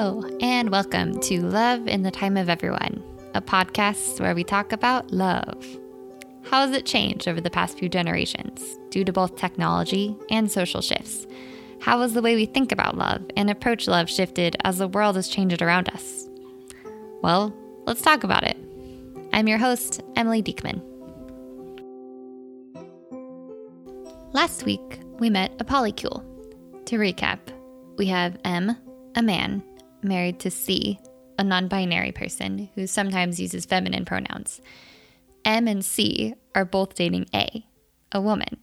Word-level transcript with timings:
Hello, 0.00 0.22
and 0.40 0.70
welcome 0.70 1.18
to 1.22 1.42
Love 1.42 1.88
in 1.88 2.04
the 2.04 2.12
Time 2.12 2.36
of 2.36 2.48
Everyone, 2.48 3.02
a 3.34 3.42
podcast 3.42 4.20
where 4.20 4.32
we 4.32 4.44
talk 4.44 4.70
about 4.70 5.10
love. 5.10 5.66
How 6.44 6.64
has 6.64 6.70
it 6.70 6.86
changed 6.86 7.26
over 7.26 7.40
the 7.40 7.50
past 7.50 7.76
few 7.76 7.88
generations 7.88 8.78
due 8.90 9.02
to 9.02 9.12
both 9.12 9.34
technology 9.34 10.16
and 10.30 10.48
social 10.48 10.82
shifts? 10.82 11.26
How 11.80 12.00
has 12.02 12.14
the 12.14 12.22
way 12.22 12.36
we 12.36 12.46
think 12.46 12.70
about 12.70 12.96
love 12.96 13.22
and 13.36 13.50
approach 13.50 13.88
love 13.88 14.08
shifted 14.08 14.54
as 14.62 14.78
the 14.78 14.86
world 14.86 15.16
has 15.16 15.26
changed 15.26 15.62
around 15.62 15.88
us? 15.88 16.28
Well, 17.20 17.52
let's 17.84 18.00
talk 18.00 18.22
about 18.22 18.44
it. 18.44 18.56
I'm 19.32 19.48
your 19.48 19.58
host, 19.58 20.00
Emily 20.14 20.44
Diekman. 20.44 20.80
Last 24.32 24.64
week, 24.64 25.00
we 25.18 25.28
met 25.28 25.56
a 25.58 25.64
polycule. 25.64 26.22
To 26.84 26.98
recap, 26.98 27.40
we 27.96 28.06
have 28.06 28.38
M, 28.44 28.76
a 29.16 29.22
man, 29.22 29.64
married 30.02 30.40
to 30.40 30.50
C, 30.50 30.98
a 31.38 31.44
non 31.44 31.68
binary 31.68 32.12
person 32.12 32.70
who 32.74 32.86
sometimes 32.86 33.40
uses 33.40 33.64
feminine 33.64 34.04
pronouns. 34.04 34.60
M 35.44 35.68
and 35.68 35.84
C 35.84 36.34
are 36.54 36.64
both 36.64 36.94
dating 36.94 37.26
A, 37.34 37.66
a 38.12 38.20
woman. 38.20 38.58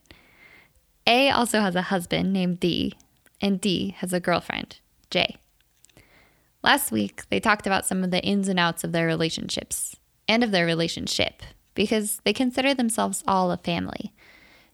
A 1.07 1.29
also 1.29 1.62
has 1.62 1.76
a 1.76 1.84
husband 1.84 2.34
named 2.34 2.59
D, 2.59 2.93
and 3.41 3.62
D 3.62 3.95
has 3.99 4.13
a 4.13 4.20
girlfriend, 4.20 4.79
J. 5.09 5.38
Last 6.63 6.91
week, 6.91 7.23
they 7.29 7.40
talked 7.40 7.67
about 7.67 7.85
some 7.85 8.04
of 8.04 8.12
the 8.12 8.23
ins 8.23 8.48
and 8.48 8.59
outs 8.59 8.84
of 8.84 8.91
their 8.91 9.05
relationships 9.05 9.95
and 10.27 10.43
of 10.43 10.52
their 10.52 10.65
relationship 10.65 11.43
because 11.76 12.20
they 12.23 12.34
consider 12.34 12.73
themselves 12.73 13.23
all 13.27 13.52
a 13.52 13.57
family. 13.57 14.13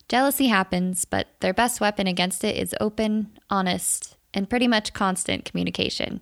Jealousy 0.08 0.48
happens, 0.48 1.04
but 1.04 1.28
their 1.42 1.54
best 1.54 1.82
weapon 1.82 2.08
against 2.08 2.44
it 2.44 2.56
is 2.56 2.76
open, 2.80 3.38
honest, 3.50 4.16
and 4.34 4.50
pretty 4.50 4.68
much 4.68 4.94
constant 4.94 5.46
communication. 5.46 6.22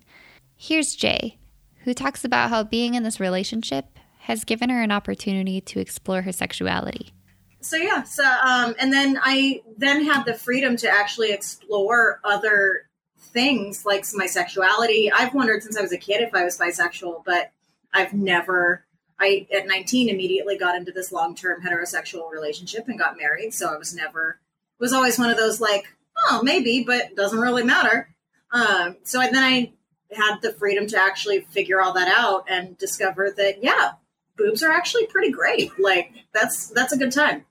Here's 0.62 0.94
Jay, 0.94 1.40
who 1.86 1.94
talks 1.94 2.26
about 2.26 2.50
how 2.50 2.66
being 2.66 2.94
in 2.94 3.04
this 3.04 3.22
relationship 3.22 3.98
has 4.20 4.44
given 4.44 4.70
her 4.70 4.84
an 4.84 4.92
opportunity 4.92 5.62
to 5.62 5.80
explore 5.80 6.22
her 6.24 6.34
sexuality. 6.34 7.14
So 7.62 7.78
yeah, 7.78 8.04
so 8.04 8.26
um, 8.26 8.76
and 8.78 8.92
then 8.92 9.18
I 9.24 9.62
then 9.78 10.04
had 10.04 10.26
the 10.26 10.34
freedom 10.34 10.76
to 10.76 10.90
actually 10.90 11.32
explore 11.32 12.20
other 12.26 12.90
things 13.18 13.86
like 13.86 14.04
my 14.14 14.26
sexuality. 14.26 15.10
I've 15.10 15.34
wondered 15.34 15.64
since 15.64 15.78
I 15.78 15.82
was 15.82 15.94
a 15.94 15.98
kid 15.98 16.20
if 16.20 16.36
I 16.36 16.44
was 16.44 16.58
bisexual, 16.58 17.24
but 17.24 17.54
I've 17.94 18.12
never 18.14 18.84
I 19.18 19.48
at 19.56 19.66
19 19.66 20.10
immediately 20.10 20.58
got 20.58 20.76
into 20.76 20.92
this 20.92 21.14
long-term 21.14 21.62
heterosexual 21.62 22.30
relationship 22.30 22.90
and 22.90 23.00
got 23.00 23.18
married. 23.18 23.54
So 23.54 23.74
I 23.74 23.78
was 23.78 23.96
never 23.96 24.42
was 24.78 24.92
always 24.92 25.18
one 25.18 25.30
of 25.30 25.38
those 25.38 25.62
like, 25.62 25.86
oh, 26.30 26.42
maybe, 26.44 26.84
but 26.84 27.16
doesn't 27.16 27.40
really 27.40 27.64
matter. 27.64 28.14
Um, 28.52 28.98
so 29.04 29.20
then 29.20 29.38
I 29.38 29.72
had 30.12 30.40
the 30.42 30.54
freedom 30.54 30.88
to 30.88 30.98
actually 30.98 31.42
figure 31.42 31.82
all 31.82 31.94
that 31.94 32.08
out 32.08 32.46
and 32.48 32.78
discover 32.78 33.34
that 33.38 33.64
yeah, 33.64 33.92
boobs 34.38 34.64
are 34.64 34.72
actually 34.72 35.06
pretty 35.08 35.32
great. 35.32 35.72
Like 35.80 36.12
that's 36.34 36.68
that's 36.68 36.94
a 36.94 36.98
good 36.98 37.12
time. 37.12 37.46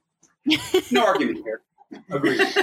no 0.91 1.05
argument 1.05 1.45
here. 1.45 1.63
Agreed. 2.11 2.41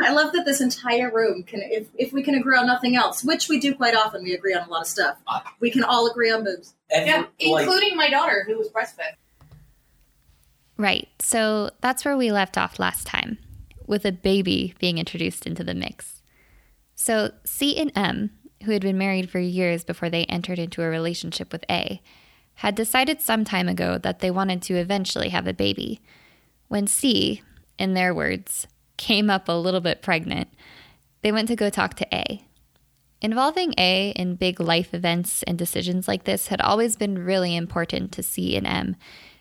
I 0.00 0.12
love 0.12 0.32
that 0.32 0.44
this 0.44 0.60
entire 0.60 1.10
room 1.10 1.42
can, 1.42 1.60
if, 1.62 1.88
if 1.96 2.12
we 2.12 2.22
can 2.22 2.36
agree 2.36 2.56
on 2.56 2.66
nothing 2.66 2.94
else, 2.94 3.24
which 3.24 3.48
we 3.48 3.58
do 3.58 3.74
quite 3.74 3.96
often, 3.96 4.22
we 4.22 4.32
agree 4.32 4.54
on 4.54 4.66
a 4.66 4.70
lot 4.70 4.82
of 4.82 4.86
stuff. 4.86 5.16
Ah. 5.26 5.52
We 5.60 5.70
can 5.70 5.82
all 5.82 6.08
agree 6.08 6.30
on 6.30 6.44
boobs. 6.44 6.74
yeah, 6.90 7.24
including 7.40 7.96
my 7.96 8.08
daughter 8.08 8.44
who 8.46 8.56
was 8.56 8.68
breastfed. 8.68 9.16
Right. 10.76 11.08
So 11.18 11.70
that's 11.80 12.04
where 12.04 12.16
we 12.16 12.30
left 12.30 12.56
off 12.56 12.78
last 12.78 13.08
time, 13.08 13.38
with 13.86 14.04
a 14.04 14.12
baby 14.12 14.74
being 14.78 14.98
introduced 14.98 15.46
into 15.46 15.64
the 15.64 15.74
mix. 15.74 16.22
So 16.94 17.32
C 17.44 17.76
and 17.76 17.90
M, 17.96 18.37
who 18.64 18.72
had 18.72 18.82
been 18.82 18.98
married 18.98 19.30
for 19.30 19.38
years 19.38 19.84
before 19.84 20.10
they 20.10 20.24
entered 20.24 20.58
into 20.58 20.82
a 20.82 20.88
relationship 20.88 21.52
with 21.52 21.64
A, 21.70 22.00
had 22.54 22.74
decided 22.74 23.20
some 23.20 23.44
time 23.44 23.68
ago 23.68 23.98
that 23.98 24.18
they 24.18 24.30
wanted 24.30 24.62
to 24.62 24.74
eventually 24.74 25.28
have 25.28 25.46
a 25.46 25.52
baby. 25.52 26.00
When 26.66 26.86
C, 26.86 27.42
in 27.78 27.94
their 27.94 28.12
words, 28.12 28.66
came 28.96 29.30
up 29.30 29.48
a 29.48 29.52
little 29.52 29.80
bit 29.80 30.02
pregnant, 30.02 30.48
they 31.22 31.32
went 31.32 31.48
to 31.48 31.56
go 31.56 31.70
talk 31.70 31.94
to 31.94 32.14
A. 32.14 32.42
Involving 33.20 33.74
A 33.78 34.10
in 34.10 34.36
big 34.36 34.60
life 34.60 34.94
events 34.94 35.42
and 35.44 35.58
decisions 35.58 36.06
like 36.06 36.24
this 36.24 36.48
had 36.48 36.60
always 36.60 36.96
been 36.96 37.24
really 37.24 37.56
important 37.56 38.12
to 38.12 38.22
C 38.22 38.56
and 38.56 38.66
M 38.66 38.96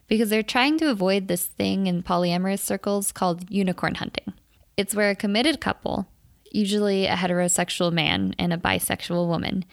because 0.08 0.30
they're 0.30 0.42
trying 0.44 0.78
to 0.80 0.90
avoid 0.90 1.28
this 1.28 1.46
thing 1.46 1.86
in 1.86 2.02
polyamorous 2.02 2.60
circles 2.60 3.12
called 3.12 3.50
unicorn 3.52 3.96
hunting. 3.96 4.34
It's 4.78 4.96
where 4.96 5.10
a 5.10 5.16
committed 5.16 5.60
couple, 5.60 6.08
usually 6.52 7.06
a 7.06 7.16
heterosexual 7.16 7.92
man 7.92 8.34
and 8.38 8.54
a 8.54 8.58
bisexual 8.58 9.28
woman, 9.28 9.66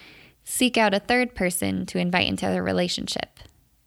seek 0.45 0.77
out 0.77 0.95
a 0.95 1.01
third 1.01 1.35
person 1.35 1.87
to 1.87 1.99
invite 1.99 2.29
into 2.29 2.47
their 2.47 2.63
relationship, 2.63 3.39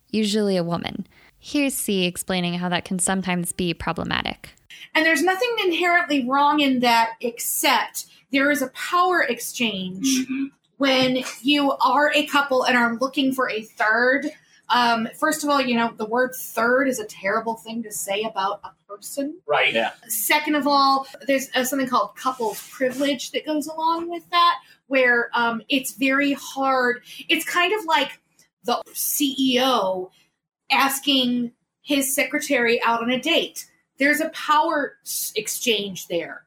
usually 0.09 0.57
a 0.57 0.63
woman. 0.63 1.07
Here's 1.39 1.73
C 1.73 2.05
explaining 2.05 2.55
how 2.55 2.69
that 2.69 2.85
can 2.85 2.99
sometimes 2.99 3.51
be 3.51 3.73
problematic. 3.73 4.49
And 4.93 5.05
there's 5.05 5.23
nothing 5.23 5.55
inherently 5.65 6.27
wrong 6.27 6.59
in 6.59 6.79
that 6.79 7.11
except 7.21 8.05
there 8.31 8.51
is 8.51 8.61
a 8.61 8.69
power 8.69 9.21
exchange 9.21 10.05
mm-hmm. 10.05 10.45
when 10.77 11.23
you 11.41 11.71
are 11.73 12.11
a 12.13 12.25
couple 12.25 12.63
and 12.63 12.75
are 12.77 12.95
looking 12.95 13.33
for 13.33 13.49
a 13.49 13.61
third. 13.61 14.27
Um, 14.69 15.07
first 15.17 15.43
of 15.43 15.49
all, 15.49 15.61
you 15.61 15.75
know, 15.75 15.93
the 15.95 16.05
word 16.05 16.35
third 16.35 16.87
is 16.87 16.99
a 16.99 17.05
terrible 17.05 17.55
thing 17.55 17.83
to 17.83 17.91
say 17.91 18.23
about 18.23 18.61
a 18.63 18.71
person. 18.87 19.37
Right. 19.45 19.73
Yeah. 19.73 19.91
Second 20.07 20.55
of 20.55 20.67
all, 20.67 21.07
there's 21.25 21.49
uh, 21.55 21.63
something 21.63 21.87
called 21.87 22.15
couples 22.15 22.67
privilege 22.69 23.31
that 23.31 23.45
goes 23.45 23.67
along 23.67 24.09
with 24.09 24.29
that, 24.31 24.55
where 24.87 25.29
um, 25.33 25.61
it's 25.69 25.93
very 25.93 26.33
hard. 26.33 27.01
It's 27.29 27.45
kind 27.45 27.73
of 27.73 27.85
like 27.85 28.19
the 28.63 28.81
CEO 28.93 30.09
asking 30.69 31.53
his 31.81 32.13
secretary 32.13 32.81
out 32.83 33.01
on 33.01 33.09
a 33.09 33.19
date 33.19 33.67
there's 33.97 34.21
a 34.21 34.29
power 34.29 34.97
exchange 35.35 36.07
there. 36.07 36.43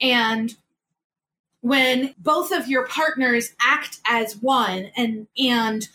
And 0.00 0.54
when 1.60 2.14
both 2.18 2.52
of 2.52 2.68
your 2.68 2.86
partners 2.86 3.54
act 3.60 4.00
as 4.06 4.36
one 4.36 4.90
and 4.96 5.26
and 5.38 5.88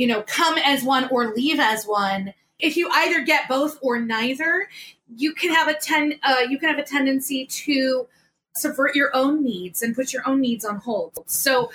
you 0.00 0.06
know 0.06 0.22
come 0.22 0.56
as 0.58 0.82
one 0.82 1.08
or 1.10 1.34
leave 1.34 1.60
as 1.60 1.84
one 1.84 2.32
if 2.58 2.76
you 2.76 2.88
either 2.92 3.22
get 3.22 3.48
both 3.48 3.78
or 3.82 4.00
neither 4.00 4.68
you 5.16 5.32
can 5.32 5.52
have 5.52 5.68
a 5.68 5.74
ten 5.74 6.18
uh, 6.22 6.40
you 6.48 6.58
can 6.58 6.68
have 6.68 6.78
a 6.78 6.82
tendency 6.82 7.46
to 7.46 8.06
subvert 8.54 8.96
your 8.96 9.14
own 9.14 9.42
needs 9.44 9.82
and 9.82 9.94
put 9.94 10.12
your 10.12 10.26
own 10.26 10.40
needs 10.40 10.64
on 10.64 10.76
hold 10.76 11.22
so 11.26 11.70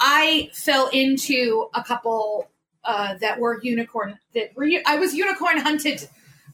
i 0.00 0.50
fell 0.52 0.88
into 0.88 1.68
a 1.74 1.82
couple 1.82 2.48
uh, 2.84 3.14
that 3.20 3.38
were 3.38 3.60
unicorn 3.62 4.18
that 4.34 4.54
were 4.56 4.68
i 4.86 4.96
was 4.96 5.14
unicorn 5.14 5.58
hunted 5.58 6.08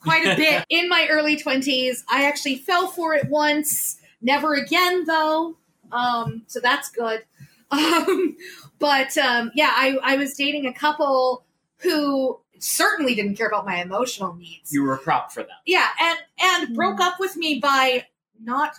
quite 0.04 0.24
a 0.24 0.36
bit 0.36 0.64
in 0.68 0.88
my 0.88 1.08
early 1.10 1.36
20s. 1.36 2.04
I 2.08 2.24
actually 2.26 2.56
fell 2.56 2.86
for 2.86 3.14
it 3.14 3.28
once, 3.28 4.00
never 4.20 4.54
again 4.54 5.04
though. 5.04 5.56
Um, 5.90 6.42
so 6.46 6.60
that's 6.60 6.90
good. 6.90 7.24
Um, 7.74 8.36
but 8.78 9.16
um, 9.18 9.50
yeah, 9.54 9.72
I, 9.72 9.98
I 10.02 10.16
was 10.16 10.34
dating 10.34 10.66
a 10.66 10.72
couple 10.72 11.44
who 11.78 12.40
certainly 12.58 13.14
didn't 13.14 13.36
care 13.36 13.48
about 13.48 13.66
my 13.66 13.82
emotional 13.82 14.34
needs. 14.34 14.72
You 14.72 14.82
were 14.82 14.94
a 14.94 14.98
prop 14.98 15.32
for 15.32 15.42
them. 15.42 15.56
Yeah, 15.66 15.88
and 16.00 16.18
and 16.40 16.74
broke 16.74 17.00
up 17.00 17.18
with 17.18 17.36
me 17.36 17.58
by 17.60 18.06
not 18.42 18.76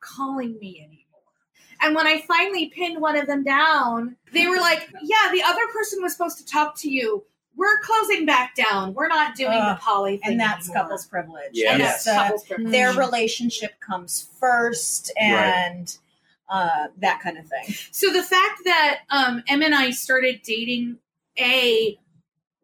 calling 0.00 0.58
me 0.60 0.80
anymore. 0.80 1.00
And 1.80 1.94
when 1.94 2.06
I 2.06 2.20
finally 2.22 2.66
pinned 2.74 3.00
one 3.00 3.16
of 3.16 3.26
them 3.26 3.42
down, 3.42 4.16
they 4.32 4.46
were 4.46 4.56
like, 4.56 4.88
"Yeah, 5.02 5.30
the 5.32 5.42
other 5.42 5.66
person 5.72 6.02
was 6.02 6.12
supposed 6.12 6.38
to 6.38 6.46
talk 6.46 6.76
to 6.78 6.90
you 6.90 7.24
we're 7.56 7.78
closing 7.80 8.26
back 8.26 8.54
down. 8.54 8.94
We're 8.94 9.08
not 9.08 9.36
doing 9.36 9.52
uh, 9.52 9.74
the 9.74 9.80
poly 9.80 10.20
and 10.24 10.38
that's 10.38 10.68
anymore. 10.68 10.84
couples 10.84 11.06
privilege. 11.06 11.50
Yeah, 11.52 11.76
yes. 11.76 12.06
Uh, 12.06 12.22
couples 12.24 12.44
privilege. 12.44 12.72
Their 12.72 12.92
relationship 12.94 13.80
comes 13.80 14.28
first, 14.40 15.12
and 15.20 15.80
right. 15.80 15.98
Uh, 16.48 16.88
that 16.98 17.20
kind 17.20 17.38
of 17.38 17.46
thing. 17.46 17.74
So 17.90 18.12
the 18.12 18.22
fact 18.22 18.60
that 18.64 19.00
um, 19.10 19.42
Em 19.48 19.62
and 19.62 19.74
I 19.74 19.90
started 19.90 20.40
dating 20.42 20.98
a 21.38 21.98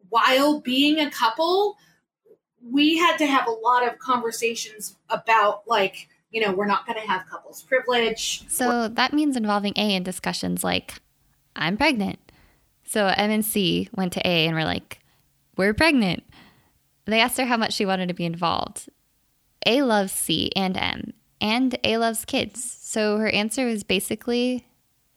while 0.09 0.59
being 0.59 0.99
a 0.99 1.09
couple, 1.09 1.77
we 2.63 2.97
had 2.97 3.17
to 3.17 3.25
have 3.25 3.47
a 3.47 3.51
lot 3.51 3.87
of 3.87 3.97
conversations 3.99 4.97
about 5.09 5.63
like 5.67 6.07
you 6.31 6.45
know 6.45 6.53
we're 6.53 6.65
not 6.65 6.85
going 6.85 6.99
to 6.99 7.07
have 7.07 7.25
couples 7.29 7.63
privilege. 7.63 8.47
So 8.49 8.87
that 8.87 9.13
means 9.13 9.35
involving 9.35 9.73
A 9.75 9.95
in 9.95 10.03
discussions 10.03 10.63
like, 10.63 10.95
I'm 11.55 11.77
pregnant 11.77 12.19
so 12.91 13.07
M 13.07 13.31
and 13.31 13.45
C 13.45 13.87
went 13.95 14.11
to 14.13 14.27
A 14.27 14.45
and 14.47 14.53
were 14.53 14.65
like, 14.65 14.99
We're 15.55 15.73
pregnant. 15.73 16.23
They 17.05 17.21
asked 17.21 17.37
her 17.37 17.45
how 17.45 17.55
much 17.55 17.73
she 17.73 17.85
wanted 17.85 18.09
to 18.09 18.13
be 18.13 18.25
involved. 18.25 18.89
A 19.65 19.81
loves 19.83 20.11
C 20.11 20.51
and 20.57 20.75
M, 20.75 21.13
and 21.39 21.77
A 21.85 21.97
loves 21.97 22.25
kids. 22.25 22.59
So 22.91 23.15
her 23.19 23.29
answer 23.29 23.67
was 23.67 23.85
basically 23.85 24.67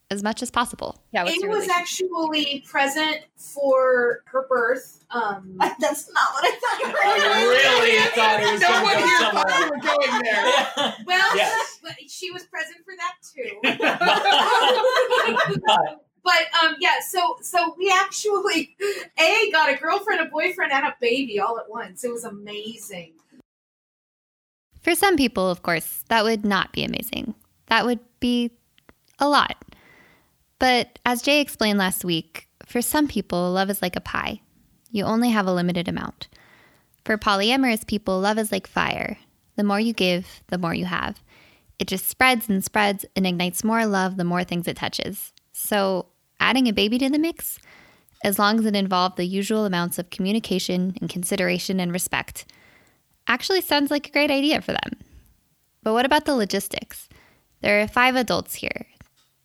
as 0.08 0.22
much 0.22 0.44
as 0.44 0.50
possible. 0.52 0.96
Yeah, 1.10 1.24
A 1.24 1.48
was 1.48 1.68
actually 1.68 2.62
present 2.68 3.22
for 3.36 4.22
her 4.26 4.46
birth. 4.48 5.04
Um, 5.10 5.56
That's 5.58 6.08
not 6.12 6.28
what 6.34 6.44
I 6.44 6.52
thought 6.54 6.78
you 6.78 6.86
were. 6.86 6.98
I 7.02 7.42
really 7.42 7.98
thought 8.14 8.40
it 8.40 8.52
was 8.52 8.60
no 8.60 8.80
one 8.80 8.96
here 8.96 9.18
thought 9.32 9.58
you 9.58 9.70
were 9.70 9.80
going 9.82 10.22
there. 10.22 10.94
Well, 11.04 11.36
Yes. 11.36 11.80
but 11.82 11.94
she 12.06 12.30
was 12.30 12.44
present 12.44 12.78
for 12.84 12.94
that 12.96 13.14
too. 13.34 13.58
But 16.22 16.46
um, 16.62 16.76
yeah. 16.78 17.00
So, 17.08 17.38
so 17.42 17.74
we 17.76 17.92
actually 17.92 18.76
a 19.18 19.50
got 19.50 19.68
a 19.68 19.76
girlfriend, 19.76 20.20
a 20.20 20.26
boyfriend, 20.26 20.70
and 20.70 20.86
a 20.86 20.94
baby 21.00 21.40
all 21.40 21.58
at 21.58 21.68
once. 21.68 22.04
It 22.04 22.12
was 22.12 22.22
amazing. 22.22 23.14
For 24.80 24.94
some 24.94 25.16
people, 25.16 25.50
of 25.50 25.64
course, 25.64 26.04
that 26.08 26.22
would 26.22 26.44
not 26.44 26.70
be 26.72 26.84
amazing. 26.84 27.34
That 27.66 27.86
would 27.86 28.00
be 28.20 28.50
a 29.18 29.28
lot. 29.28 29.56
But 30.58 30.98
as 31.04 31.22
Jay 31.22 31.40
explained 31.40 31.78
last 31.78 32.04
week, 32.04 32.48
for 32.66 32.80
some 32.80 33.08
people, 33.08 33.52
love 33.52 33.70
is 33.70 33.82
like 33.82 33.96
a 33.96 34.00
pie. 34.00 34.40
You 34.90 35.04
only 35.04 35.30
have 35.30 35.46
a 35.46 35.52
limited 35.52 35.88
amount. 35.88 36.28
For 37.04 37.18
polyamorous 37.18 37.86
people, 37.86 38.20
love 38.20 38.38
is 38.38 38.52
like 38.52 38.66
fire. 38.66 39.18
The 39.56 39.64
more 39.64 39.80
you 39.80 39.92
give, 39.92 40.42
the 40.48 40.58
more 40.58 40.74
you 40.74 40.86
have. 40.86 41.20
It 41.78 41.88
just 41.88 42.08
spreads 42.08 42.48
and 42.48 42.64
spreads 42.64 43.04
and 43.16 43.26
ignites 43.26 43.64
more 43.64 43.86
love 43.86 44.16
the 44.16 44.24
more 44.24 44.44
things 44.44 44.68
it 44.68 44.76
touches. 44.76 45.32
So, 45.52 46.06
adding 46.40 46.68
a 46.68 46.72
baby 46.72 46.98
to 46.98 47.10
the 47.10 47.18
mix, 47.18 47.58
as 48.22 48.38
long 48.38 48.58
as 48.58 48.64
it 48.64 48.76
involved 48.76 49.16
the 49.16 49.26
usual 49.26 49.66
amounts 49.66 49.98
of 49.98 50.10
communication 50.10 50.96
and 51.00 51.10
consideration 51.10 51.78
and 51.80 51.92
respect, 51.92 52.46
actually 53.26 53.60
sounds 53.60 53.90
like 53.90 54.08
a 54.08 54.12
great 54.12 54.30
idea 54.30 54.62
for 54.62 54.72
them. 54.72 54.98
But 55.82 55.92
what 55.92 56.06
about 56.06 56.24
the 56.24 56.34
logistics? 56.34 57.08
There 57.64 57.80
are 57.80 57.88
five 57.88 58.14
adults 58.14 58.56
here. 58.56 58.84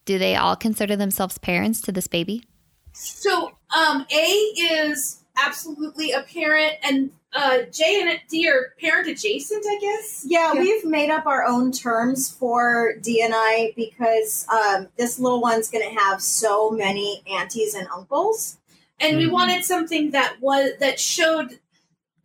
Do 0.04 0.20
they 0.20 0.36
all 0.36 0.58
consider 0.58 0.98
themselves 0.98 1.38
parents 1.38 1.80
to 1.84 1.94
this 1.94 2.08
baby? 2.08 2.44
So, 2.92 3.54
um, 3.74 4.06
A 4.12 4.26
is 4.60 5.22
absolutely 5.38 6.12
a 6.12 6.24
parent, 6.24 6.74
and 6.84 7.12
uh, 7.32 7.60
J 7.72 8.02
and 8.02 8.20
D 8.30 8.50
are 8.50 8.74
parent 8.82 9.08
adjacent, 9.08 9.64
I 9.66 9.78
guess. 9.80 10.26
Yeah, 10.28 10.52
Yeah. 10.54 10.60
we've 10.60 10.84
made 10.84 11.10
up 11.10 11.28
our 11.28 11.46
own 11.46 11.72
terms 11.72 12.30
for 12.30 12.96
D 13.02 13.22
and 13.24 13.34
I 13.34 13.72
because 13.78 14.46
um, 14.50 14.90
this 14.98 15.18
little 15.18 15.40
one's 15.40 15.70
going 15.70 15.90
to 15.90 15.98
have 16.02 16.22
so 16.22 16.72
many 16.72 17.24
aunties 17.26 17.74
and 17.74 17.88
uncles. 17.88 18.58
and 19.02 19.16
we 19.16 19.28
Mhm. 19.28 19.32
wanted 19.32 19.64
something 19.64 20.12
that 20.12 20.42
was 20.42 20.72
that 20.82 21.00
showed 21.00 21.58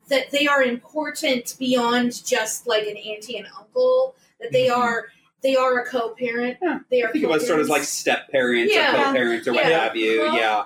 that 0.09 0.33
they 0.33 0.49
are 0.49 0.61
important 0.61 1.55
beyond 1.57 2.25
just 2.27 2.67
like 2.67 2.83
an 2.89 2.97
auntie 2.97 3.37
and 3.39 3.47
uncle. 3.57 4.17
That 4.41 4.51
they 4.51 4.67
Mhm. 4.67 4.77
are 4.77 5.07
they 5.45 5.55
are 5.55 5.79
a 5.79 5.85
co-parent. 5.87 6.57
Yeah. 6.61 6.81
They 6.91 7.03
are. 7.03 7.11
I 7.11 7.13
think 7.13 7.25
of 7.25 7.31
us 7.31 7.47
sort 7.47 7.61
of 7.61 7.67
like 7.69 7.83
co-parents. 7.83 7.89
step 7.91 8.29
parents 8.31 8.75
Yeah. 8.75 8.93
or 9.01 9.05
co-parents 9.05 9.47
or 9.47 9.53
what 9.53 9.65
have 9.67 9.95
you. 9.95 10.21
Well- 10.23 10.35
Yeah. 10.37 10.65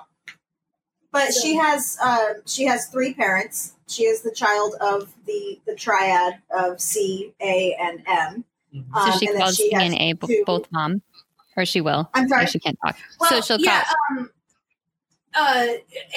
But 1.11 1.33
So- 1.33 1.41
she 1.41 1.55
has 1.55 1.97
uh, 2.01 2.33
she 2.47 2.65
has 2.65 2.87
three 2.87 3.13
parents. 3.13 3.73
She 3.87 4.03
is 4.05 4.21
the 4.21 4.31
child 4.31 4.75
of 4.81 5.13
the 5.27 5.59
the 5.67 5.75
triad 5.75 6.39
of 6.49 6.79
C, 6.81 7.33
A, 7.41 7.75
and 7.79 8.01
M. 8.07 8.45
Mhm. 8.73 8.85
Um, 8.95 9.11
so 9.11 9.17
she 9.19 9.27
and 9.27 9.37
calls 9.39 9.55
she 9.55 9.69
C 9.69 9.73
and 9.75 9.93
A 9.95 10.13
b- 10.13 10.27
two- 10.27 10.43
both 10.45 10.71
mom, 10.71 11.01
or 11.57 11.65
she 11.65 11.81
will. 11.81 12.09
I'm 12.13 12.27
sorry. 12.27 12.43
Or 12.43 12.47
she 12.47 12.59
can't 12.59 12.77
talk. 12.85 12.95
Well, 13.19 13.29
so 13.31 13.41
she'll 13.41 13.59
yeah. 13.59 13.83
call. 13.83 14.17
Um, 14.19 14.31
uh, 15.35 15.67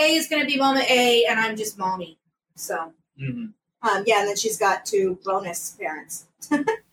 A 0.00 0.14
is 0.14 0.28
going 0.28 0.42
to 0.42 0.46
be 0.46 0.56
Mama 0.58 0.80
A, 0.88 1.24
and 1.24 1.40
I'm 1.40 1.56
just 1.56 1.78
Mommy. 1.78 2.18
So 2.54 2.92
Mhm. 3.20 3.54
Um, 3.84 4.04
yeah, 4.06 4.20
and 4.20 4.28
then 4.28 4.36
she's 4.36 4.58
got 4.58 4.84
two 4.86 5.18
bonus 5.24 5.70
parents. 5.80 6.26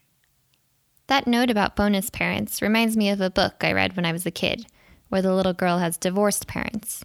That 1.09 1.25
note 1.25 1.49
about 1.49 1.75
bonus 1.75 2.11
parents 2.11 2.61
reminds 2.61 2.95
me 2.95 3.09
of 3.09 3.19
a 3.19 3.31
book 3.31 3.55
I 3.63 3.71
read 3.71 3.95
when 3.95 4.05
I 4.05 4.11
was 4.11 4.27
a 4.27 4.31
kid, 4.31 4.67
where 5.07 5.23
the 5.23 5.33
little 5.33 5.53
girl 5.53 5.79
has 5.79 5.97
divorced 5.97 6.45
parents. 6.45 7.03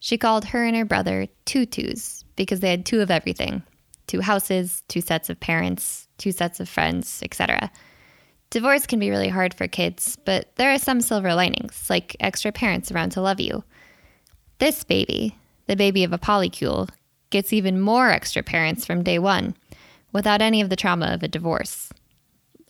She 0.00 0.18
called 0.18 0.46
her 0.46 0.64
and 0.64 0.74
her 0.74 0.84
brother 0.84 1.28
tutus 1.44 2.24
because 2.34 2.58
they 2.58 2.70
had 2.70 2.84
two 2.84 3.00
of 3.00 3.12
everything 3.12 3.62
two 4.08 4.22
houses, 4.22 4.82
two 4.88 5.00
sets 5.00 5.30
of 5.30 5.38
parents, 5.38 6.08
two 6.18 6.32
sets 6.32 6.58
of 6.58 6.68
friends, 6.68 7.22
etc. 7.22 7.70
Divorce 8.50 8.88
can 8.88 8.98
be 8.98 9.08
really 9.08 9.28
hard 9.28 9.54
for 9.54 9.68
kids, 9.68 10.18
but 10.24 10.56
there 10.56 10.72
are 10.72 10.78
some 10.78 11.00
silver 11.00 11.32
linings, 11.32 11.88
like 11.88 12.16
extra 12.18 12.50
parents 12.50 12.90
around 12.90 13.10
to 13.10 13.20
love 13.20 13.38
you. 13.38 13.62
This 14.58 14.82
baby, 14.82 15.38
the 15.68 15.76
baby 15.76 16.02
of 16.02 16.12
a 16.12 16.18
polycule, 16.18 16.88
gets 17.30 17.52
even 17.52 17.80
more 17.80 18.10
extra 18.10 18.42
parents 18.42 18.84
from 18.84 19.04
day 19.04 19.20
one, 19.20 19.54
without 20.12 20.42
any 20.42 20.60
of 20.60 20.70
the 20.70 20.76
trauma 20.76 21.06
of 21.06 21.22
a 21.22 21.28
divorce 21.28 21.92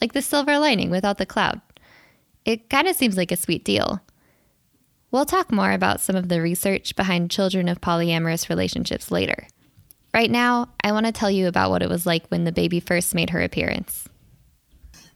like 0.01 0.13
the 0.13 0.23
silver 0.23 0.59
lining 0.59 0.91
without 0.91 1.19
the 1.19 1.27
cloud. 1.27 1.61
It 2.45 2.69
kind 2.69 2.89
of 2.89 2.97
seems 2.97 3.17
like 3.17 3.33
a 3.33 3.37
sweet 3.37 3.65
deal. 3.65 4.01
We'll 5.11 5.25
talk 5.25 5.53
more 5.53 5.73
about 5.73 6.01
some 6.01 6.17
of 6.17 6.29
the 6.29 6.43
research 6.43 6.97
behind 6.97 7.31
children 7.31 7.69
of 7.69 7.81
polyamorous 7.81 8.49
relationships 8.49 9.11
later. 9.11 9.47
Right 10.13 10.31
now, 10.31 10.69
I 10.83 10.93
want 10.93 11.07
to 11.07 11.13
tell 11.13 11.31
you 11.31 11.47
about 11.49 11.71
what 11.71 11.83
it 11.83 11.89
was 11.89 12.05
like 12.07 12.27
when 12.29 12.45
the 12.45 12.53
baby 12.53 12.81
first 12.81 13.15
made 13.15 13.31
her 13.31 13.41
appearance. 13.43 14.09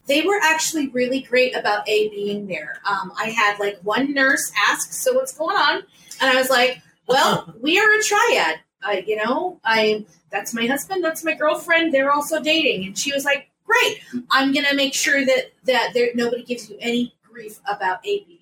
they 0.06 0.22
were 0.22 0.40
actually 0.42 0.88
really 0.88 1.20
great 1.20 1.54
about 1.54 1.86
A 1.88 2.08
being 2.08 2.46
there. 2.46 2.80
Um, 2.88 3.12
I 3.18 3.28
had 3.28 3.58
like 3.58 3.78
one 3.82 4.14
nurse 4.14 4.50
ask, 4.70 4.90
"So 4.92 5.12
what's 5.12 5.32
going 5.36 5.56
on?" 5.56 5.82
And 6.20 6.30
I 6.30 6.34
was 6.36 6.48
like, 6.48 6.80
"Well, 7.06 7.54
we 7.60 7.78
are 7.78 7.92
a 7.92 8.02
triad. 8.02 8.60
I, 8.82 9.04
you 9.06 9.16
know, 9.16 9.60
I 9.64 10.06
that's 10.30 10.54
my 10.54 10.66
husband, 10.66 11.04
that's 11.04 11.24
my 11.24 11.34
girlfriend. 11.34 11.92
They're 11.92 12.10
also 12.12 12.40
dating." 12.40 12.86
And 12.86 12.98
she 12.98 13.12
was 13.12 13.24
like, 13.24 13.47
"Great. 13.68 14.24
I'm 14.30 14.52
gonna 14.52 14.74
make 14.74 14.94
sure 14.94 15.24
that 15.24 15.52
that 15.64 15.92
there 15.94 16.10
nobody 16.14 16.42
gives 16.42 16.68
you 16.70 16.76
any 16.80 17.14
grief 17.22 17.60
about 17.68 17.98
A 18.04 18.24
being." 18.24 18.38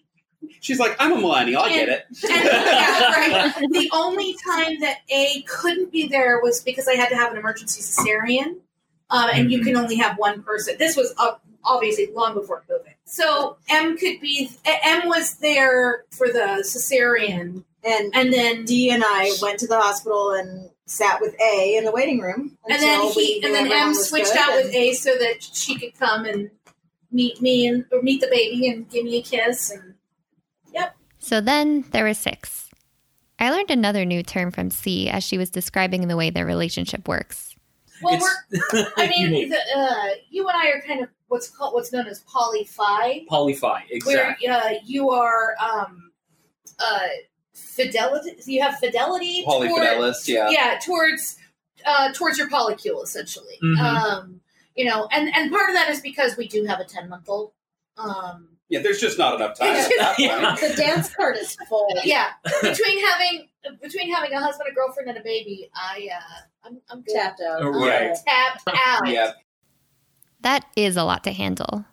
She's 0.61 0.79
like, 0.79 0.97
I'm 0.99 1.13
a 1.13 1.17
millennial. 1.17 1.63
I 1.63 1.69
get 1.71 1.89
it. 1.89 2.07
And, 2.09 2.45
yeah, 2.45 3.13
right. 3.13 3.55
The 3.71 3.91
only 3.93 4.37
time 4.47 4.79
that 4.81 4.99
A 5.11 5.43
couldn't 5.43 5.91
be 5.91 6.09
there 6.09 6.41
was 6.41 6.61
because 6.61 6.89
I 6.89 6.95
had 6.95 7.09
to 7.09 7.17
have 7.17 7.33
an 7.33 7.39
emergency 7.39 7.83
cesarean, 7.83 8.57
um, 9.11 9.31
and 9.33 9.51
you 9.51 9.63
can 9.63 9.77
only 9.77 9.97
have 9.97 10.17
one 10.19 10.43
person. 10.43 10.77
This 10.79 10.97
was 10.97 11.15
uh, 11.19 11.33
obviously 11.65 12.09
long 12.15 12.35
before 12.35 12.65
COVID. 12.71 12.95
So 13.05 13.57
M 13.69 13.97
could 13.97 14.21
be. 14.21 14.51
M 14.65 15.09
was 15.09 15.35
there 15.35 16.05
for 16.11 16.29
the 16.29 16.65
cesarean, 16.65 17.65
And 17.87 18.15
and 18.15 18.33
then 18.33 18.65
D 18.65 18.91
and 18.91 19.05
I 19.07 19.33
went 19.41 19.59
to 19.61 19.67
the 19.67 19.79
hospital 19.81 20.33
and 20.33 20.69
sat 20.87 21.21
with 21.21 21.35
A 21.41 21.77
in 21.77 21.85
the 21.85 21.93
waiting 21.93 22.21
room. 22.21 22.57
and 22.69 22.83
then 22.83 23.03
he 23.13 23.43
and 23.45 23.55
then 23.55 23.71
M 23.71 23.95
switched 23.95 24.33
good, 24.33 24.39
out 24.39 24.55
with 24.57 24.75
A 24.75 24.93
so 24.95 25.17
that 25.17 25.43
she 25.43 25.79
could 25.79 25.99
come 25.99 26.25
and 26.25 26.51
meet 27.13 27.41
me 27.41 27.67
and 27.67 27.85
or 27.93 28.03
meet 28.03 28.21
the 28.21 28.27
baby 28.29 28.69
and 28.69 28.89
give 28.91 29.05
me 29.05 29.19
a 29.19 29.23
kiss 29.23 29.71
and 29.71 29.95
yep. 30.73 30.97
So 31.19 31.41
then 31.41 31.85
there 31.93 32.05
were 32.05 32.15
six. 32.15 32.69
I 33.39 33.51
learned 33.51 33.71
another 33.71 34.05
new 34.05 34.23
term 34.23 34.51
from 34.51 34.71
C 34.71 35.09
as 35.09 35.23
she 35.23 35.39
was 35.39 35.51
describing 35.51 36.09
the 36.09 36.17
way 36.17 36.31
their 36.31 36.47
relationship 36.47 37.07
works. 37.07 37.55
well 38.03 38.15
It's 38.51 38.73
we're 38.73 38.87
I 38.97 39.09
mean 39.11 39.21
unique. 39.33 39.51
the, 39.51 39.59
uh, 39.77 40.09
you 40.31 40.47
and 40.49 40.57
I 40.57 40.71
are 40.71 40.83
kind 40.87 41.03
of 41.03 41.09
what's 41.29 41.49
called 41.51 41.75
what's 41.75 41.93
known 41.93 42.07
as 42.07 42.23
polyphi. 42.25 43.27
Polyphi, 43.29 44.05
where 44.05 44.31
exactly. 44.31 44.49
uh, 44.49 44.71
you 44.85 45.11
are 45.11 45.55
um, 45.61 46.11
uh, 46.79 47.01
fidelity. 47.57 48.37
You 48.47 48.63
have 48.63 48.79
fidelity. 48.79 49.45
toward- 49.45 49.69
Polyfidelist, 49.71 50.29
yeah. 50.29 50.49
yeah, 50.51 50.79
towards 50.85 51.37
uh, 51.85 52.13
towards 52.13 52.39
your 52.39 52.49
polycule, 52.49 53.03
essentially. 53.03 53.59
Mhm. 53.63 53.79
Um, 53.79 54.41
you 54.75 54.85
know, 54.85 55.09
and 55.13 55.35
and 55.35 55.51
part 55.51 55.69
of 55.71 55.75
that 55.75 55.89
is 55.89 56.01
because 56.01 56.37
we 56.37 56.47
do 56.49 56.65
have 56.65 56.81
a 56.81 56.85
ten 56.85 57.09
month 57.09 57.29
old. 57.29 57.53
Um, 57.97 58.49
Yeah, 58.69 58.81
there's 58.81 59.01
just 59.01 59.17
not 59.19 59.35
enough 59.37 59.59
time 59.59 59.75
at 59.75 59.89
that 59.99 60.19
Yeah. 60.19 60.57
point. 60.57 60.61
the 60.61 60.77
dance 60.77 61.13
card 61.15 61.37
is 61.37 61.57
full. 61.69 61.89
yeah, 62.05 62.31
between 62.63 63.05
having 63.07 63.49
between 63.83 64.13
having 64.13 64.33
a 64.33 64.41
husband, 64.41 64.69
a 64.71 64.75
girlfriend, 64.75 65.09
and 65.09 65.19
a 65.19 65.23
baby, 65.23 65.71
I 65.75 66.09
uh, 66.15 66.67
I'm 66.67 66.81
I'm. 66.91 67.05
Tapped 67.05 67.41
out. 67.41 67.63
Right. 67.63 68.17
tapped 68.27 68.69
out. 68.87 69.09
Yeah. 69.09 69.33
That 70.41 70.67
is 70.77 70.97
a 70.97 71.05
lot 71.05 71.25
to 71.25 71.33
handle. 71.33 71.85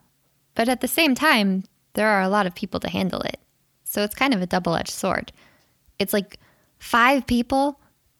But 0.55 0.69
at 0.69 0.81
the 0.81 0.87
same 0.87 1.15
time, 1.15 1.63
there 1.93 2.09
are 2.09 2.21
a 2.21 2.29
lot 2.29 2.45
of 2.45 2.53
people 2.53 2.79
to 2.81 2.89
handle 2.89 3.21
it. 3.21 3.39
So 3.85 4.03
it's 4.03 4.13
kind 4.15 4.33
of 4.33 4.41
a 4.41 4.45
double 4.45 4.75
edged 4.75 4.91
sword. 4.91 5.31
It's 6.03 6.13
like 6.13 6.39
five 6.77 7.25
people 7.25 7.79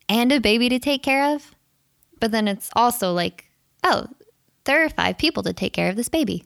and 0.10 0.32
a 0.32 0.40
baby 0.40 0.70
to 0.70 0.80
take 0.80 1.04
care 1.04 1.36
of. 1.36 1.54
But 2.20 2.32
then 2.32 2.48
it's 2.48 2.70
also 2.76 3.14
like, 3.14 3.46
oh, 3.84 4.08
there 4.64 4.84
are 4.84 4.90
five 4.90 5.18
people 5.18 5.44
to 5.44 5.54
take 5.54 5.74
care 5.74 5.90
of 5.90 5.96
this 5.96 6.10
baby. 6.10 6.46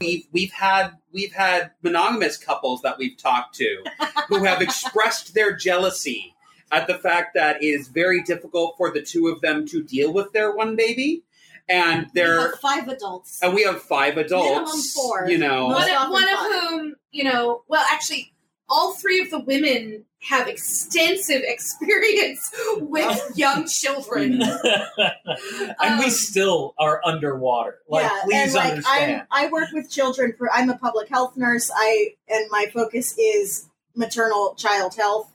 We've 0.00 0.26
we've 0.32 0.52
had 0.52 0.92
we've 1.12 1.32
had 1.32 1.70
monogamous 1.82 2.36
couples 2.36 2.82
that 2.82 2.98
we've 2.98 3.16
talked 3.16 3.54
to 3.56 3.84
who 4.28 4.42
have 4.44 4.60
expressed 4.60 5.34
their 5.34 5.54
jealousy 5.54 6.34
at 6.72 6.86
the 6.88 6.98
fact 6.98 7.34
that 7.34 7.62
it 7.62 7.66
is 7.66 7.88
very 7.88 8.22
difficult 8.22 8.74
for 8.76 8.90
the 8.90 9.02
two 9.02 9.28
of 9.28 9.40
them 9.40 9.66
to 9.68 9.82
deal 9.82 10.12
with 10.12 10.32
their 10.32 10.54
one 10.54 10.74
baby. 10.76 11.22
And 11.68 12.06
We 12.06 12.10
they're 12.20 12.52
five 12.56 12.88
adults. 12.88 13.40
and 13.42 13.54
we 13.54 13.62
have 13.62 13.80
five 13.80 14.18
adults. 14.18 14.50
Minimum 14.50 14.82
four. 14.94 15.30
You 15.30 15.38
know. 15.38 15.66
One, 15.68 15.90
of, 15.90 16.10
one 16.10 16.24
of 16.24 16.38
whom, 16.38 16.96
you 17.10 17.24
know, 17.24 17.62
well, 17.68 17.84
actually, 17.90 18.33
all 18.68 18.94
three 18.94 19.20
of 19.20 19.30
the 19.30 19.40
women 19.40 20.04
have 20.20 20.48
extensive 20.48 21.42
experience 21.46 22.50
with 22.76 23.32
young 23.36 23.66
children. 23.66 24.40
and 24.42 25.98
we 25.98 26.04
Um, 26.06 26.10
still 26.10 26.74
are 26.78 27.00
underwater. 27.04 27.78
Like, 27.88 28.04
yeah, 28.04 28.20
please 28.24 28.34
and 28.34 28.54
like 28.54 28.70
understand. 28.70 29.26
I'm, 29.30 29.46
I 29.46 29.50
work 29.50 29.68
with 29.72 29.90
children. 29.90 30.34
For, 30.38 30.50
I'm 30.52 30.70
a 30.70 30.78
public 30.78 31.08
health 31.08 31.36
nurse. 31.36 31.70
I 31.74 32.14
and 32.28 32.46
my 32.50 32.66
focus 32.72 33.16
is 33.18 33.68
maternal 33.94 34.54
child 34.56 34.94
health. 34.94 35.30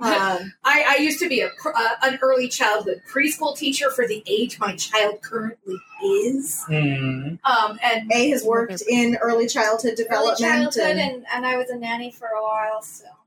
Um, 0.00 0.52
I, 0.64 0.96
I 0.98 1.02
used 1.02 1.18
to 1.20 1.28
be 1.28 1.40
a 1.40 1.48
uh, 1.48 1.88
an 2.02 2.18
early 2.22 2.48
childhood 2.48 3.02
preschool 3.10 3.56
teacher 3.56 3.90
for 3.90 4.06
the 4.06 4.22
age 4.26 4.58
my 4.58 4.74
child 4.76 5.22
currently 5.22 5.76
is. 6.04 6.64
Hmm. 6.64 7.34
Um, 7.44 7.78
and 7.82 8.10
A 8.12 8.30
has 8.30 8.44
worked 8.44 8.82
in 8.88 9.16
early 9.16 9.46
childhood 9.46 9.92
early 9.94 10.04
development. 10.04 10.38
childhood, 10.38 10.82
and, 10.82 11.00
and, 11.00 11.26
and 11.32 11.46
I 11.46 11.56
was 11.56 11.70
a 11.70 11.76
nanny 11.76 12.10
for 12.10 12.26
a 12.26 12.42
while. 12.42 12.82
So 12.82 13.04
You 13.04 13.23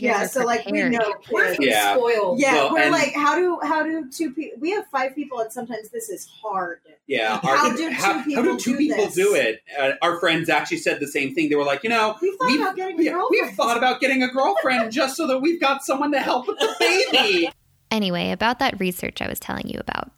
Yeah, 0.00 0.26
so 0.26 0.44
like 0.44 0.66
we 0.66 0.82
know 0.82 1.14
We're 1.30 1.54
kids. 1.54 1.58
Yeah. 1.66 1.94
spoiled. 1.94 2.38
Yeah, 2.40 2.52
Well, 2.54 2.72
we're 2.72 2.78
and- 2.80 2.92
like, 2.92 3.12
how 3.14 3.36
do 3.36 3.58
how 3.62 3.82
do 3.82 4.08
two 4.10 4.32
people? 4.32 4.58
We 4.60 4.70
have 4.72 4.86
five 4.92 5.14
people, 5.14 5.40
and 5.40 5.52
sometimes 5.52 5.90
this 5.90 6.08
is 6.08 6.26
hard. 6.42 6.80
Yeah. 7.06 7.40
How 7.42 7.68
our- 7.68 7.76
do 7.76 7.88
two 7.88 7.90
how, 7.90 8.12
how 8.18 8.24
people 8.24 8.42
do 8.42 8.58
two 8.58 8.72
do 8.72 8.78
people 8.78 9.04
this? 9.06 9.14
do 9.14 9.34
it? 9.34 9.60
Uh, 9.78 9.92
our 10.02 10.18
friends 10.20 10.48
actually 10.48 10.78
said 10.78 11.00
the 11.00 11.06
same 11.06 11.34
thing. 11.34 11.48
They 11.48 11.54
were 11.56 11.64
like, 11.64 11.82
you 11.82 11.90
know, 11.90 12.16
We 12.22 12.36
thought 12.36 12.46
We've- 12.48 12.62
about 12.62 12.76
getting 12.76 13.00
a 13.00 13.02
yeah, 13.02 13.12
girlfriend. 13.12 13.46
we've 13.48 13.54
thought 13.56 13.76
about 13.76 14.00
getting 14.00 14.22
a 14.22 14.28
girlfriend 14.28 14.92
just 15.00 15.16
so 15.16 15.26
that 15.26 15.38
we've 15.40 15.60
got 15.60 15.84
someone 15.84 16.12
to 16.12 16.20
help 16.20 16.46
with 16.46 16.58
the 16.58 16.74
baby. 16.78 17.50
Anyway, 17.90 18.30
about 18.32 18.58
that 18.58 18.78
research 18.78 19.22
I 19.22 19.28
was 19.28 19.40
telling 19.40 19.68
you 19.68 19.80
about. 19.80 20.10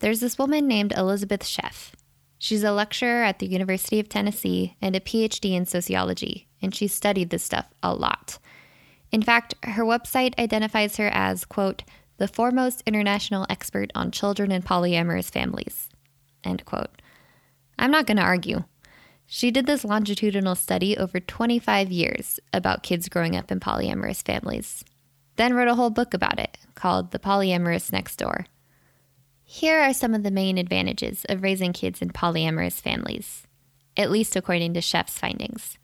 There's 0.00 0.20
this 0.20 0.38
woman 0.38 0.66
named 0.66 0.92
Elizabeth 0.96 1.42
Sheff. 1.42 1.92
She's 2.38 2.62
a 2.64 2.72
lecturer 2.72 3.22
at 3.22 3.38
the 3.38 3.46
University 3.46 4.00
of 4.00 4.08
Tennessee 4.08 4.76
and 4.82 4.94
a 4.96 5.00
PhD 5.00 5.52
in 5.52 5.64
sociology, 5.66 6.48
and 6.60 6.74
she's 6.74 6.92
studied 6.94 7.30
this 7.30 7.42
stuff 7.44 7.66
a 7.82 7.94
lot. 7.94 8.38
In 9.14 9.22
fact, 9.22 9.54
her 9.62 9.84
website 9.84 10.36
identifies 10.40 10.96
her 10.96 11.06
as, 11.06 11.44
quote, 11.44 11.84
the 12.16 12.26
foremost 12.26 12.82
international 12.84 13.46
expert 13.48 13.92
on 13.94 14.10
children 14.10 14.50
in 14.50 14.60
polyamorous 14.60 15.30
families, 15.30 15.88
end 16.42 16.64
quote. 16.64 17.00
I'm 17.78 17.92
not 17.92 18.08
going 18.08 18.16
to 18.16 18.24
argue. 18.24 18.64
She 19.24 19.52
did 19.52 19.66
this 19.66 19.84
longitudinal 19.84 20.56
study 20.56 20.98
over 20.98 21.20
25 21.20 21.92
years 21.92 22.40
about 22.52 22.82
kids 22.82 23.08
growing 23.08 23.36
up 23.36 23.52
in 23.52 23.60
polyamorous 23.60 24.20
families, 24.20 24.84
then 25.36 25.54
wrote 25.54 25.68
a 25.68 25.76
whole 25.76 25.90
book 25.90 26.12
about 26.12 26.40
it 26.40 26.58
called 26.74 27.12
The 27.12 27.20
Polyamorists 27.20 27.92
Next 27.92 28.16
Door. 28.16 28.46
Here 29.44 29.80
are 29.80 29.94
some 29.94 30.14
of 30.14 30.24
the 30.24 30.32
main 30.32 30.58
advantages 30.58 31.24
of 31.28 31.44
raising 31.44 31.72
kids 31.72 32.02
in 32.02 32.10
polyamorous 32.10 32.80
families, 32.80 33.46
at 33.96 34.10
least 34.10 34.34
according 34.34 34.74
to 34.74 34.80
Sheff's 34.80 35.20
findings. 35.20 35.78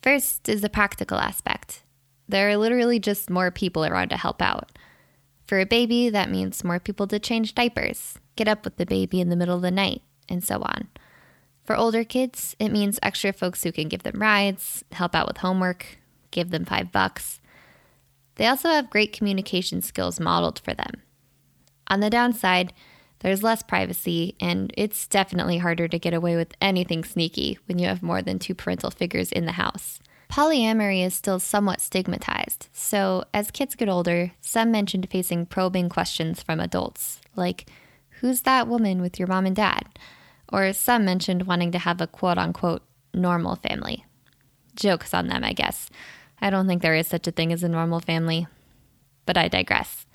First 0.00 0.48
is 0.48 0.62
the 0.62 0.70
practical 0.70 1.18
aspect. 1.18 1.82
There 2.30 2.48
are 2.48 2.56
literally 2.56 3.00
just 3.00 3.28
more 3.28 3.50
people 3.50 3.84
around 3.84 4.10
to 4.10 4.16
help 4.16 4.40
out. 4.40 4.70
For 5.48 5.58
a 5.58 5.66
baby, 5.66 6.10
that 6.10 6.30
means 6.30 6.62
more 6.62 6.78
people 6.78 7.08
to 7.08 7.18
change 7.18 7.56
diapers, 7.56 8.18
get 8.36 8.46
up 8.46 8.64
with 8.64 8.76
the 8.76 8.86
baby 8.86 9.20
in 9.20 9.30
the 9.30 9.36
middle 9.36 9.56
of 9.56 9.62
the 9.62 9.70
night, 9.72 10.02
and 10.28 10.44
so 10.44 10.62
on. 10.62 10.86
For 11.64 11.74
older 11.74 12.04
kids, 12.04 12.54
it 12.60 12.68
means 12.68 13.00
extra 13.02 13.32
folks 13.32 13.64
who 13.64 13.72
can 13.72 13.88
give 13.88 14.04
them 14.04 14.20
rides, 14.22 14.84
help 14.92 15.16
out 15.16 15.26
with 15.26 15.38
homework, 15.38 15.98
give 16.30 16.50
them 16.50 16.64
five 16.64 16.92
bucks. 16.92 17.40
They 18.36 18.46
also 18.46 18.68
have 18.68 18.90
great 18.90 19.12
communication 19.12 19.82
skills 19.82 20.20
modeled 20.20 20.60
for 20.60 20.72
them. 20.72 21.02
On 21.88 21.98
the 21.98 22.10
downside, 22.10 22.72
there's 23.18 23.42
less 23.42 23.64
privacy, 23.64 24.36
and 24.38 24.72
it's 24.76 25.08
definitely 25.08 25.58
harder 25.58 25.88
to 25.88 25.98
get 25.98 26.14
away 26.14 26.36
with 26.36 26.54
anything 26.60 27.02
sneaky 27.02 27.58
when 27.66 27.80
you 27.80 27.88
have 27.88 28.04
more 28.04 28.22
than 28.22 28.38
two 28.38 28.54
parental 28.54 28.92
figures 28.92 29.32
in 29.32 29.46
the 29.46 29.52
house. 29.52 29.98
Polyamory 30.30 31.04
is 31.04 31.12
still 31.12 31.40
somewhat 31.40 31.80
stigmatized, 31.80 32.68
so 32.72 33.24
as 33.34 33.50
kids 33.50 33.74
get 33.74 33.88
older, 33.88 34.30
some 34.40 34.70
mentioned 34.70 35.08
facing 35.10 35.44
probing 35.44 35.88
questions 35.88 36.40
from 36.40 36.60
adults, 36.60 37.20
like, 37.34 37.68
Who's 38.20 38.42
that 38.42 38.68
woman 38.68 39.00
with 39.00 39.18
your 39.18 39.26
mom 39.26 39.46
and 39.46 39.56
dad? 39.56 39.88
Or 40.52 40.72
some 40.72 41.04
mentioned 41.04 41.46
wanting 41.46 41.72
to 41.72 41.78
have 41.78 42.00
a 42.00 42.06
quote 42.06 42.38
unquote 42.38 42.82
normal 43.14 43.56
family. 43.56 44.04
Jokes 44.76 45.14
on 45.14 45.28
them, 45.28 45.42
I 45.42 45.52
guess. 45.52 45.88
I 46.40 46.50
don't 46.50 46.66
think 46.66 46.82
there 46.82 46.94
is 46.94 47.06
such 47.06 47.26
a 47.26 47.30
thing 47.30 47.52
as 47.52 47.62
a 47.62 47.68
normal 47.68 48.00
family. 48.00 48.46
But 49.24 49.38
I 49.38 49.48
digress. 49.48 50.06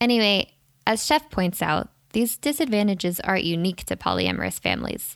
Anyway, 0.00 0.52
as 0.86 1.00
Sheff 1.00 1.30
points 1.30 1.60
out, 1.60 1.88
these 2.12 2.36
disadvantages 2.36 3.20
aren't 3.20 3.44
unique 3.44 3.84
to 3.84 3.96
polyamorous 3.96 4.60
families. 4.60 5.14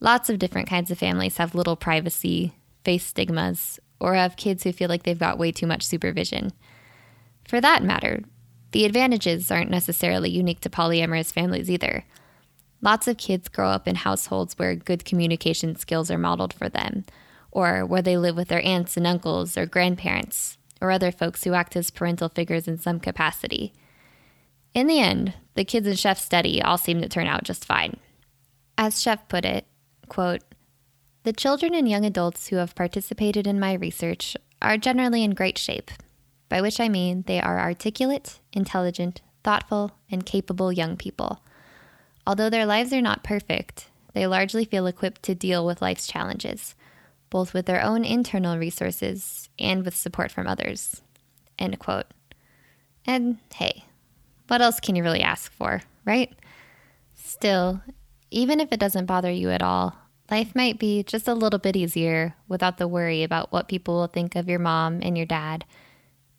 Lots 0.00 0.30
of 0.30 0.38
different 0.38 0.68
kinds 0.68 0.90
of 0.90 0.98
families 0.98 1.36
have 1.36 1.54
little 1.54 1.76
privacy, 1.76 2.54
face 2.86 3.04
stigmas, 3.04 3.80
or 3.98 4.14
have 4.14 4.36
kids 4.36 4.62
who 4.62 4.72
feel 4.72 4.88
like 4.88 5.02
they've 5.02 5.18
got 5.18 5.38
way 5.38 5.50
too 5.50 5.66
much 5.66 5.82
supervision. 5.82 6.52
For 7.48 7.60
that 7.60 7.82
matter, 7.82 8.22
the 8.70 8.84
advantages 8.84 9.50
aren't 9.50 9.70
necessarily 9.70 10.30
unique 10.30 10.60
to 10.60 10.70
polyamorous 10.70 11.32
families 11.32 11.68
either. 11.68 12.04
Lots 12.80 13.08
of 13.08 13.16
kids 13.16 13.48
grow 13.48 13.70
up 13.70 13.88
in 13.88 13.96
households 13.96 14.56
where 14.56 14.76
good 14.76 15.04
communication 15.04 15.74
skills 15.74 16.12
are 16.12 16.18
modeled 16.18 16.54
for 16.54 16.68
them, 16.68 17.04
or 17.50 17.84
where 17.84 18.02
they 18.02 18.16
live 18.16 18.36
with 18.36 18.48
their 18.48 18.64
aunts 18.64 18.96
and 18.96 19.06
uncles 19.06 19.58
or 19.58 19.66
grandparents, 19.66 20.56
or 20.80 20.92
other 20.92 21.10
folks 21.10 21.42
who 21.42 21.54
act 21.54 21.74
as 21.74 21.90
parental 21.90 22.28
figures 22.28 22.68
in 22.68 22.78
some 22.78 23.00
capacity. 23.00 23.72
In 24.74 24.86
the 24.86 25.00
end, 25.00 25.34
the 25.54 25.64
kids 25.64 25.88
in 25.88 25.96
Sheff's 25.96 26.22
study 26.22 26.62
all 26.62 26.78
seem 26.78 27.00
to 27.00 27.08
turn 27.08 27.26
out 27.26 27.42
just 27.42 27.64
fine. 27.64 27.96
As 28.78 29.02
Chef 29.02 29.26
put 29.26 29.44
it, 29.44 29.66
quote, 30.08 30.42
the 31.26 31.32
children 31.32 31.74
and 31.74 31.88
young 31.88 32.04
adults 32.04 32.46
who 32.46 32.56
have 32.56 32.76
participated 32.76 33.48
in 33.48 33.58
my 33.58 33.72
research 33.72 34.36
are 34.62 34.78
generally 34.78 35.24
in 35.24 35.32
great 35.32 35.58
shape, 35.58 35.90
by 36.48 36.60
which 36.60 36.78
I 36.78 36.88
mean 36.88 37.24
they 37.26 37.40
are 37.40 37.58
articulate, 37.58 38.38
intelligent, 38.52 39.22
thoughtful, 39.42 39.90
and 40.08 40.24
capable 40.24 40.70
young 40.72 40.96
people. 40.96 41.42
Although 42.28 42.48
their 42.48 42.64
lives 42.64 42.92
are 42.92 43.02
not 43.02 43.24
perfect, 43.24 43.88
they 44.14 44.28
largely 44.28 44.64
feel 44.64 44.86
equipped 44.86 45.24
to 45.24 45.34
deal 45.34 45.66
with 45.66 45.82
life's 45.82 46.06
challenges, 46.06 46.76
both 47.28 47.52
with 47.52 47.66
their 47.66 47.82
own 47.82 48.04
internal 48.04 48.56
resources 48.56 49.48
and 49.58 49.84
with 49.84 49.96
support 49.96 50.30
from 50.30 50.46
others. 50.46 51.02
End 51.58 51.76
quote. 51.80 52.06
And 53.04 53.38
hey, 53.52 53.82
what 54.46 54.62
else 54.62 54.78
can 54.78 54.94
you 54.94 55.02
really 55.02 55.22
ask 55.22 55.50
for, 55.50 55.82
right? 56.04 56.32
Still, 57.16 57.82
even 58.30 58.60
if 58.60 58.70
it 58.70 58.78
doesn't 58.78 59.06
bother 59.06 59.32
you 59.32 59.50
at 59.50 59.60
all, 59.60 59.96
life 60.30 60.54
might 60.54 60.78
be 60.78 61.02
just 61.02 61.28
a 61.28 61.34
little 61.34 61.58
bit 61.58 61.76
easier 61.76 62.34
without 62.48 62.78
the 62.78 62.88
worry 62.88 63.22
about 63.22 63.52
what 63.52 63.68
people 63.68 63.94
will 63.94 64.06
think 64.06 64.36
of 64.36 64.48
your 64.48 64.58
mom 64.58 65.00
and 65.02 65.16
your 65.16 65.26
dad, 65.26 65.64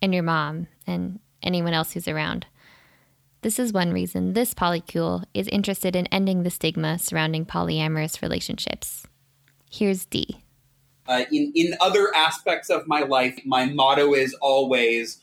and 0.00 0.14
your 0.14 0.22
mom, 0.22 0.68
and 0.86 1.20
anyone 1.42 1.72
else 1.72 1.92
who's 1.92 2.08
around. 2.08 2.46
This 3.42 3.58
is 3.58 3.72
one 3.72 3.92
reason 3.92 4.32
this 4.32 4.52
polycule 4.52 5.24
is 5.32 5.46
interested 5.48 5.94
in 5.94 6.06
ending 6.08 6.42
the 6.42 6.50
stigma 6.50 6.98
surrounding 6.98 7.46
polyamorous 7.46 8.20
relationships. 8.20 9.06
Here's 9.70 10.04
D. 10.06 10.42
Uh, 11.06 11.24
in 11.30 11.52
in 11.54 11.74
other 11.80 12.14
aspects 12.14 12.68
of 12.68 12.86
my 12.86 13.00
life, 13.00 13.38
my 13.44 13.64
motto 13.66 14.12
is 14.12 14.34
always: 14.40 15.20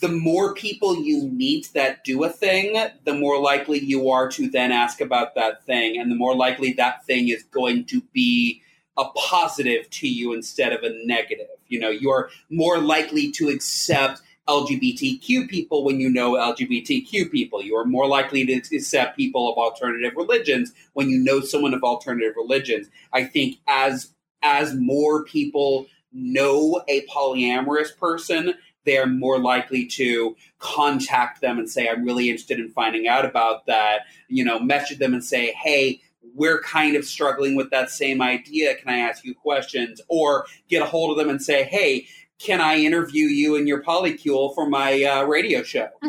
the 0.00 0.08
more 0.08 0.54
people 0.54 0.96
you 0.96 1.28
meet 1.28 1.70
that 1.74 2.04
do 2.04 2.24
a 2.24 2.28
thing, 2.28 2.76
the 3.04 3.14
more 3.14 3.40
likely 3.40 3.78
you 3.78 4.08
are 4.10 4.28
to 4.30 4.48
then 4.48 4.72
ask 4.72 5.00
about 5.00 5.34
that 5.34 5.64
thing, 5.66 5.98
and 5.98 6.10
the 6.10 6.16
more 6.16 6.34
likely 6.34 6.72
that 6.74 7.04
thing 7.04 7.28
is 7.28 7.42
going 7.44 7.84
to 7.86 8.00
be 8.12 8.62
a 8.96 9.04
positive 9.16 9.88
to 9.90 10.08
you 10.08 10.32
instead 10.32 10.72
of 10.72 10.82
a 10.82 10.90
negative. 11.06 11.46
You 11.68 11.80
know, 11.80 11.90
you're 11.90 12.30
more 12.50 12.78
likely 12.78 13.30
to 13.32 13.48
accept 13.48 14.22
LGBTQ 14.48 15.48
people 15.48 15.84
when 15.84 16.00
you 16.00 16.08
know 16.08 16.32
LGBTQ 16.32 17.30
people. 17.30 17.62
You 17.62 17.76
are 17.76 17.84
more 17.84 18.06
likely 18.06 18.44
to 18.46 18.54
accept 18.54 19.16
people 19.16 19.50
of 19.50 19.56
alternative 19.56 20.14
religions 20.16 20.72
when 20.94 21.08
you 21.10 21.18
know 21.18 21.40
someone 21.40 21.74
of 21.74 21.82
alternative 21.82 22.34
religions. 22.36 22.88
I 23.12 23.24
think 23.24 23.58
as 23.68 24.12
as 24.42 24.74
more 24.74 25.24
people 25.24 25.86
know 26.12 26.82
a 26.88 27.06
polyamorous 27.06 27.96
person, 27.96 28.54
they're 28.84 29.06
more 29.06 29.38
likely 29.38 29.86
to 29.86 30.36
contact 30.58 31.40
them 31.40 31.58
and 31.58 31.70
say, 31.70 31.88
I'm 31.88 32.04
really 32.04 32.30
interested 32.30 32.58
in 32.58 32.68
finding 32.70 33.08
out 33.08 33.24
about 33.24 33.66
that. 33.66 34.00
You 34.28 34.44
know, 34.44 34.58
message 34.58 34.98
them 34.98 35.14
and 35.14 35.24
say, 35.24 35.52
hey, 35.52 36.00
we're 36.34 36.60
kind 36.62 36.96
of 36.96 37.04
struggling 37.04 37.54
with 37.54 37.70
that 37.70 37.90
same 37.90 38.22
idea. 38.22 38.74
Can 38.76 38.88
I 38.88 38.98
ask 38.98 39.24
you 39.24 39.34
questions? 39.34 40.00
Or 40.08 40.46
get 40.68 40.82
a 40.82 40.86
hold 40.86 41.10
of 41.10 41.16
them 41.16 41.30
and 41.30 41.42
say, 41.42 41.64
hey, 41.64 42.06
can 42.38 42.60
I 42.60 42.78
interview 42.78 43.26
you 43.26 43.54
in 43.56 43.66
your 43.66 43.82
polycule 43.82 44.54
for 44.54 44.68
my 44.68 45.02
uh, 45.04 45.24
radio 45.24 45.62
show? 45.62 45.88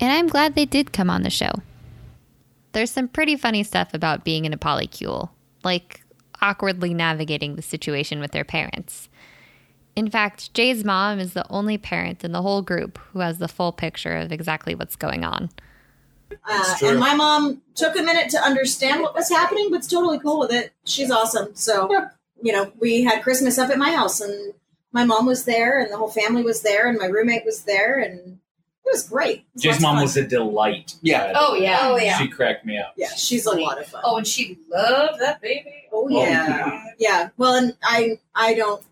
And 0.00 0.12
I'm 0.12 0.28
glad 0.28 0.54
they 0.54 0.66
did 0.66 0.92
come 0.92 1.08
on 1.08 1.22
the 1.22 1.30
show. 1.30 1.50
There's 2.72 2.90
some 2.90 3.08
pretty 3.08 3.36
funny 3.36 3.62
stuff 3.62 3.94
about 3.94 4.24
being 4.24 4.44
in 4.44 4.52
a 4.52 4.58
polycule, 4.58 5.30
like 5.64 6.02
awkwardly 6.42 6.92
navigating 6.92 7.56
the 7.56 7.62
situation 7.62 8.20
with 8.20 8.32
their 8.32 8.44
parents. 8.44 9.08
In 9.96 10.10
fact, 10.10 10.52
Jay's 10.52 10.84
mom 10.84 11.18
is 11.18 11.32
the 11.32 11.46
only 11.50 11.78
parent 11.78 12.22
in 12.22 12.32
the 12.32 12.42
whole 12.42 12.60
group 12.60 12.98
who 13.12 13.20
has 13.20 13.38
the 13.38 13.48
full 13.48 13.72
picture 13.72 14.14
of 14.16 14.30
exactly 14.30 14.74
what's 14.74 14.94
going 14.94 15.24
on. 15.24 15.48
Uh, 16.46 16.74
and 16.82 17.00
my 17.00 17.14
mom 17.14 17.62
took 17.74 17.98
a 17.98 18.02
minute 18.02 18.28
to 18.30 18.38
understand 18.38 19.00
what 19.02 19.14
was 19.14 19.30
happening, 19.30 19.70
but's 19.70 19.86
totally 19.86 20.18
cool 20.18 20.38
with 20.38 20.52
it. 20.52 20.72
She's 20.84 21.10
awesome. 21.10 21.54
So, 21.54 22.08
you 22.42 22.52
know, 22.52 22.72
we 22.78 23.04
had 23.04 23.22
Christmas 23.22 23.58
up 23.58 23.70
at 23.70 23.78
my 23.78 23.90
house, 23.92 24.20
and 24.20 24.52
my 24.92 25.04
mom 25.04 25.24
was 25.24 25.44
there, 25.44 25.80
and 25.80 25.90
the 25.90 25.96
whole 25.96 26.10
family 26.10 26.42
was 26.42 26.62
there, 26.62 26.88
and 26.88 26.98
my 26.98 27.06
roommate 27.06 27.44
was 27.44 27.62
there, 27.62 27.98
and 27.98 28.38
it 28.84 28.92
was 28.92 29.08
great. 29.08 29.38
It 29.38 29.44
was 29.54 29.62
Jay's 29.62 29.80
mom 29.80 29.96
fun. 29.96 30.02
was 30.02 30.16
a 30.16 30.26
delight. 30.26 30.96
Yeah. 31.00 31.32
Oh 31.34 31.54
yeah. 31.54 31.78
Oh 31.82 31.96
yeah. 31.96 32.18
She 32.18 32.28
cracked 32.28 32.66
me 32.66 32.78
up. 32.78 32.92
yeah, 32.96 33.14
she's 33.16 33.46
a 33.46 33.56
lot 33.56 33.80
of 33.80 33.86
fun. 33.86 34.02
Oh, 34.04 34.16
and 34.16 34.26
she 34.26 34.58
loved 34.70 35.20
that 35.20 35.40
baby. 35.40 35.88
Oh 35.92 36.08
yeah, 36.08 36.84
yeah. 36.98 37.30
Well, 37.36 37.54
and 37.54 37.76
I 37.82 38.18
I 38.34 38.54
don't 38.54 38.82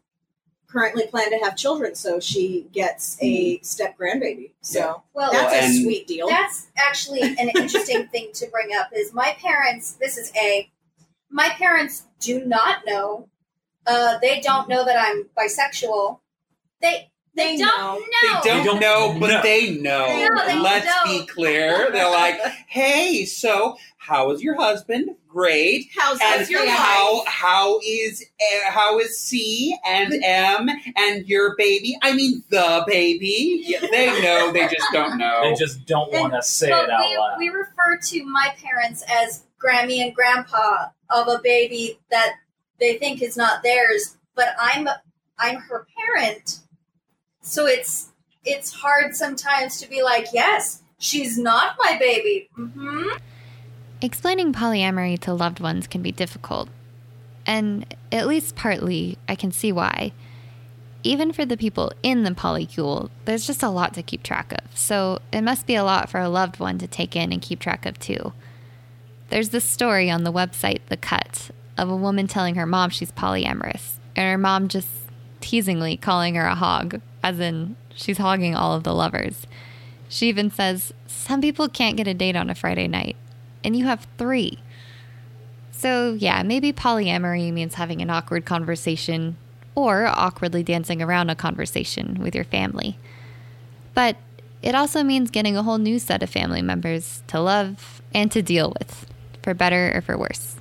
currently 0.74 1.06
plan 1.06 1.30
to 1.30 1.38
have 1.44 1.56
children, 1.56 1.94
so 1.94 2.18
she 2.18 2.66
gets 2.72 3.16
a 3.22 3.60
step 3.60 3.96
grandbaby. 3.96 4.50
So 4.60 5.02
Well, 5.14 5.30
that's 5.32 5.52
Well, 5.52 5.70
a 5.70 5.82
sweet 5.82 6.06
deal. 6.08 6.26
That's 6.28 6.66
actually 6.76 7.22
an 7.22 7.48
interesting 7.54 8.08
thing 8.08 8.30
to 8.34 8.46
bring 8.48 8.70
up 8.78 8.88
is 8.94 9.14
my 9.14 9.36
parents 9.40 9.92
this 9.92 10.18
is 10.18 10.32
a 10.36 10.68
my 11.30 11.48
parents 11.50 12.04
do 12.20 12.44
not 12.44 12.78
know 12.86 13.28
uh, 13.86 14.18
they 14.20 14.40
don't 14.40 14.68
know 14.68 14.84
that 14.84 14.96
I'm 14.98 15.28
bisexual 15.38 16.18
They 16.82 17.10
they, 17.36 17.56
They 17.56 17.62
don't 17.62 17.78
know. 17.78 17.98
know. 17.98 18.40
They 18.44 18.50
don't, 18.50 18.64
don't 18.64 18.80
know, 18.80 19.16
but 19.18 19.28
know. 19.28 19.42
they 19.42 19.70
know. 19.76 20.06
No, 20.06 20.46
they 20.46 20.58
Let's 20.58 20.86
don't. 20.86 21.20
be 21.20 21.26
clear. 21.26 21.90
They're 21.90 22.10
like, 22.10 22.36
hey, 22.68 23.24
so 23.24 23.76
how 23.96 24.30
is 24.30 24.42
your 24.42 24.54
husband? 24.54 25.10
Great. 25.28 25.88
How's 25.96 26.20
And 26.20 26.40
that 26.42 26.46
for 26.46 26.52
you? 26.52 26.70
how 26.70 27.24
how 27.26 27.80
is 27.84 28.24
uh, 28.40 28.70
how 28.70 28.98
is 29.00 29.18
C 29.18 29.76
and 29.84 30.14
M 30.22 30.68
and 30.96 31.26
your 31.26 31.56
baby? 31.56 31.98
I 32.02 32.12
mean 32.14 32.44
the 32.50 32.84
baby. 32.86 33.62
Yeah, 33.66 33.80
they 33.90 34.22
know. 34.22 34.52
They 34.52 34.68
just 34.68 34.86
don't 34.92 35.18
know. 35.18 35.40
They 35.42 35.54
just 35.56 35.86
don't 35.86 36.12
want 36.12 36.34
to 36.34 36.42
say 36.42 36.68
it 36.68 36.72
out 36.88 37.00
we, 37.00 37.16
loud. 37.18 37.34
we 37.38 37.48
refer 37.48 37.98
to 38.10 38.24
my 38.26 38.54
parents 38.62 39.02
as 39.10 39.42
Grammy 39.60 39.98
and 40.04 40.14
Grandpa 40.14 40.86
of 41.10 41.26
a 41.26 41.40
baby 41.42 41.98
that 42.12 42.34
they 42.78 42.96
think 42.98 43.22
is 43.22 43.36
not 43.36 43.64
theirs, 43.64 44.16
but 44.36 44.48
I'm 44.60 44.88
I'm 45.38 45.56
her 45.56 45.86
parent. 45.98 46.60
So 47.44 47.66
it's 47.66 48.08
it's 48.44 48.72
hard 48.72 49.14
sometimes 49.14 49.78
to 49.80 49.88
be 49.88 50.02
like, 50.02 50.26
yes, 50.32 50.82
she's 50.98 51.38
not 51.38 51.76
my 51.78 51.96
baby. 51.98 52.48
hmm 52.54 53.04
Explaining 54.00 54.52
polyamory 54.52 55.18
to 55.20 55.32
loved 55.32 55.60
ones 55.60 55.86
can 55.86 56.02
be 56.02 56.12
difficult. 56.12 56.68
And 57.46 57.86
at 58.10 58.26
least 58.26 58.56
partly, 58.56 59.18
I 59.28 59.34
can 59.34 59.52
see 59.52 59.72
why. 59.72 60.12
Even 61.02 61.32
for 61.32 61.44
the 61.44 61.56
people 61.56 61.92
in 62.02 62.22
the 62.22 62.30
polycule, 62.32 63.10
there's 63.24 63.46
just 63.46 63.62
a 63.62 63.68
lot 63.68 63.94
to 63.94 64.02
keep 64.02 64.22
track 64.22 64.52
of. 64.52 64.76
So 64.76 65.20
it 65.32 65.42
must 65.42 65.66
be 65.66 65.74
a 65.74 65.84
lot 65.84 66.10
for 66.10 66.20
a 66.20 66.28
loved 66.28 66.58
one 66.58 66.78
to 66.78 66.86
take 66.86 67.14
in 67.14 67.32
and 67.32 67.40
keep 67.42 67.60
track 67.60 67.86
of 67.86 67.98
too. 67.98 68.32
There's 69.28 69.50
this 69.50 69.64
story 69.64 70.10
on 70.10 70.24
the 70.24 70.32
website 70.32 70.80
The 70.88 70.96
Cut 70.96 71.50
of 71.76 71.90
a 71.90 71.96
woman 71.96 72.26
telling 72.26 72.54
her 72.54 72.66
mom 72.66 72.90
she's 72.90 73.12
polyamorous, 73.12 73.98
and 74.16 74.30
her 74.30 74.38
mom 74.38 74.68
just 74.68 74.88
teasingly 75.40 75.96
calling 75.96 76.34
her 76.36 76.46
a 76.46 76.54
hog, 76.54 77.00
as 77.24 77.40
in 77.40 77.74
she's 77.94 78.18
hogging 78.18 78.54
all 78.54 78.74
of 78.74 78.84
the 78.84 78.94
lovers. 78.94 79.48
She 80.08 80.28
even 80.28 80.50
says, 80.50 80.92
Some 81.08 81.40
people 81.40 81.68
can't 81.68 81.96
get 81.96 82.06
a 82.06 82.14
date 82.14 82.36
on 82.36 82.50
a 82.50 82.54
Friday 82.54 82.86
night 82.86 83.16
and 83.64 83.74
you 83.74 83.86
have 83.86 84.06
three. 84.18 84.60
So, 85.72 86.12
yeah, 86.12 86.42
maybe 86.42 86.72
polyamory 86.72 87.52
means 87.52 87.74
having 87.74 88.00
an 88.00 88.10
awkward 88.10 88.44
conversation 88.44 89.36
or 89.74 90.06
awkwardly 90.06 90.62
dancing 90.62 91.02
around 91.02 91.30
a 91.30 91.34
conversation 91.34 92.20
with 92.22 92.34
your 92.34 92.44
family. 92.44 92.98
But 93.94 94.16
it 94.62 94.74
also 94.74 95.02
means 95.02 95.30
getting 95.30 95.56
a 95.56 95.62
whole 95.62 95.78
new 95.78 95.98
set 95.98 96.22
of 96.22 96.30
family 96.30 96.62
members 96.62 97.22
to 97.28 97.40
love 97.40 98.02
and 98.12 98.30
to 98.32 98.42
deal 98.42 98.72
with, 98.78 99.06
for 99.42 99.52
better 99.52 99.92
or 99.94 100.00
for 100.00 100.16
worse. 100.16 100.56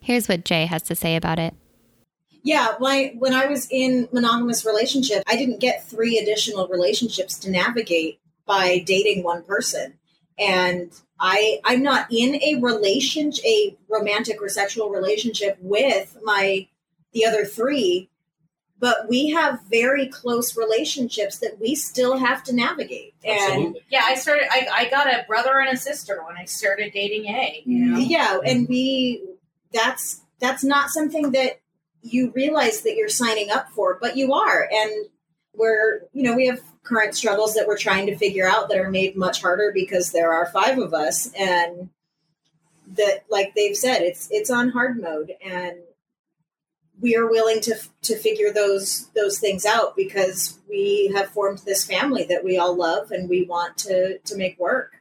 Here's 0.00 0.28
what 0.28 0.44
Jay 0.44 0.66
has 0.66 0.82
to 0.84 0.94
say 0.94 1.16
about 1.16 1.38
it. 1.38 1.54
Yeah, 2.42 2.74
my 2.80 3.14
when 3.18 3.34
I 3.34 3.46
was 3.46 3.68
in 3.70 4.08
monogamous 4.12 4.64
relationship, 4.64 5.22
I 5.26 5.36
didn't 5.36 5.60
get 5.60 5.84
three 5.84 6.18
additional 6.18 6.68
relationships 6.68 7.38
to 7.40 7.50
navigate 7.50 8.20
by 8.46 8.82
dating 8.86 9.22
one 9.22 9.42
person. 9.42 9.94
And 10.38 10.92
I 11.20 11.60
I'm 11.64 11.82
not 11.82 12.06
in 12.10 12.40
a 12.42 12.60
relationship 12.60 13.44
a 13.44 13.76
romantic 13.88 14.40
or 14.40 14.48
sexual 14.48 14.90
relationship 14.90 15.58
with 15.60 16.16
my 16.22 16.68
the 17.12 17.24
other 17.24 17.44
three, 17.44 18.08
but 18.78 19.08
we 19.08 19.30
have 19.30 19.60
very 19.68 20.06
close 20.06 20.56
relationships 20.56 21.38
that 21.38 21.58
we 21.60 21.74
still 21.74 22.18
have 22.18 22.44
to 22.44 22.54
navigate. 22.54 23.14
And 23.24 23.40
Absolutely. 23.40 23.80
Yeah, 23.90 24.02
I 24.04 24.14
started. 24.14 24.44
I, 24.50 24.68
I 24.72 24.90
got 24.90 25.06
a 25.08 25.24
brother 25.26 25.58
and 25.58 25.70
a 25.70 25.76
sister 25.76 26.22
when 26.24 26.36
I 26.36 26.44
started 26.44 26.92
dating 26.92 27.26
A. 27.26 27.62
You 27.64 27.78
know, 27.86 27.98
yeah 27.98 28.38
and 28.44 28.68
we 28.68 29.24
that's 29.72 30.22
that's 30.40 30.62
not 30.62 30.90
something 30.90 31.32
that 31.32 31.60
you 32.02 32.30
realize 32.34 32.82
that 32.82 32.94
you're 32.96 33.08
signing 33.08 33.50
up 33.50 33.70
for 33.70 33.98
but 34.00 34.16
you 34.16 34.32
are. 34.32 34.68
And 34.72 35.06
we're 35.54 36.02
you 36.12 36.22
know 36.22 36.34
we 36.36 36.46
have 36.46 36.60
current 36.84 37.14
struggles 37.14 37.54
that 37.54 37.66
we're 37.66 37.76
trying 37.76 38.06
to 38.06 38.16
figure 38.16 38.48
out 38.48 38.68
that 38.68 38.78
are 38.78 38.90
made 38.90 39.16
much 39.16 39.42
harder 39.42 39.70
because 39.74 40.12
there 40.12 40.32
are 40.32 40.46
five 40.46 40.78
of 40.78 40.94
us. 40.94 41.30
And 41.38 41.90
that 42.96 43.24
like 43.28 43.54
they've 43.54 43.76
said 43.76 44.00
it's 44.02 44.28
it's 44.30 44.50
on 44.50 44.70
hard 44.70 45.00
mode. 45.00 45.32
And 45.44 45.76
we 47.00 47.16
are 47.16 47.28
willing 47.28 47.60
to 47.62 47.76
to 48.02 48.16
figure 48.16 48.52
those 48.52 49.08
those 49.14 49.38
things 49.38 49.66
out 49.66 49.94
because 49.96 50.58
we 50.68 51.12
have 51.14 51.28
formed 51.30 51.58
this 51.58 51.84
family 51.84 52.24
that 52.24 52.44
we 52.44 52.56
all 52.58 52.74
love 52.76 53.10
and 53.10 53.28
we 53.28 53.44
want 53.44 53.76
to 53.78 54.18
to 54.18 54.36
make 54.36 54.58
work. 54.58 54.92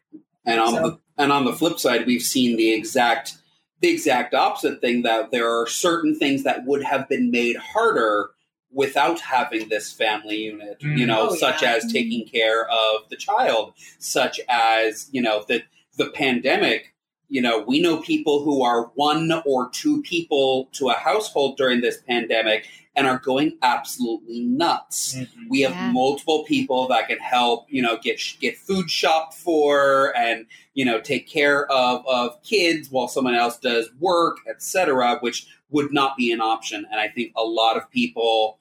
And 0.46 0.60
on 0.60 0.74
So- 0.74 0.82
the 0.82 1.00
and 1.20 1.32
on 1.32 1.46
the 1.46 1.54
flip 1.54 1.80
side, 1.80 2.06
we've 2.06 2.22
seen 2.22 2.58
the 2.58 2.74
exact 2.74 3.38
the 3.82 3.90
exact 3.90 4.34
opposite 4.34 4.82
thing 4.82 5.04
that 5.04 5.32
there 5.32 5.50
are 5.50 5.68
certain 5.68 6.16
things 6.18 6.44
that 6.44 6.66
would 6.66 6.84
have 6.84 7.08
been 7.08 7.30
made 7.32 7.56
harder 7.58 8.30
without 8.72 9.20
having 9.22 9.70
this 9.70 9.92
family 9.94 10.38
unit. 10.38 10.78
You 10.82 11.06
Mm. 11.06 11.08
know, 11.08 11.30
Oh, 11.30 11.36
such 11.36 11.62
yeah. 11.62 11.74
as 11.76 11.92
taking 11.92 12.26
care 12.28 12.68
of 12.70 13.08
the 13.10 13.16
child, 13.16 13.74
such 14.00 14.40
as 14.50 15.08
you 15.12 15.22
know 15.22 15.46
the 15.48 15.64
the 15.98 16.10
pandemic. 16.12 16.94
You 17.30 17.42
know, 17.42 17.60
we 17.60 17.82
know 17.82 17.98
people 17.98 18.44
who 18.44 18.64
are 18.64 18.84
one 18.96 19.42
or 19.46 19.70
two 19.72 20.02
people 20.04 20.70
to 20.74 20.90
a 20.90 20.94
household 20.94 21.58
during 21.58 21.82
this 21.82 21.98
pandemic 22.08 22.66
and 22.98 23.08
are 23.08 23.20
going 23.20 23.58
absolutely 23.62 24.42
nuts. 24.42 25.16
Mhm. 25.16 25.28
we 25.50 25.62
have 25.62 25.72
Yeah. 25.72 25.92
multiple 25.94 26.44
people 26.44 26.88
that 26.90 27.08
can 27.08 27.20
help 27.20 27.68
you 27.70 27.82
know 27.82 27.98
get 27.98 28.20
get 28.42 28.58
food 28.58 28.90
shopped 28.90 29.34
for 29.36 30.14
and 30.18 30.46
you 30.74 30.84
know 30.84 31.00
take 31.00 31.30
care 31.30 31.72
of 31.72 32.06
of 32.08 32.42
kids 32.44 32.90
while 32.92 33.08
someone 33.08 33.36
else 33.36 33.58
does 33.58 33.90
work 34.00 34.38
etc 34.50 35.18
which 35.22 35.46
would 35.70 35.94
not 35.94 36.18
be 36.18 36.32
an 36.32 36.42
option. 36.42 36.86
And 36.92 37.00
i 37.00 37.08
think 37.08 37.32
a 37.38 37.44
lot 37.44 37.78
of 37.78 37.90
people 37.92 38.60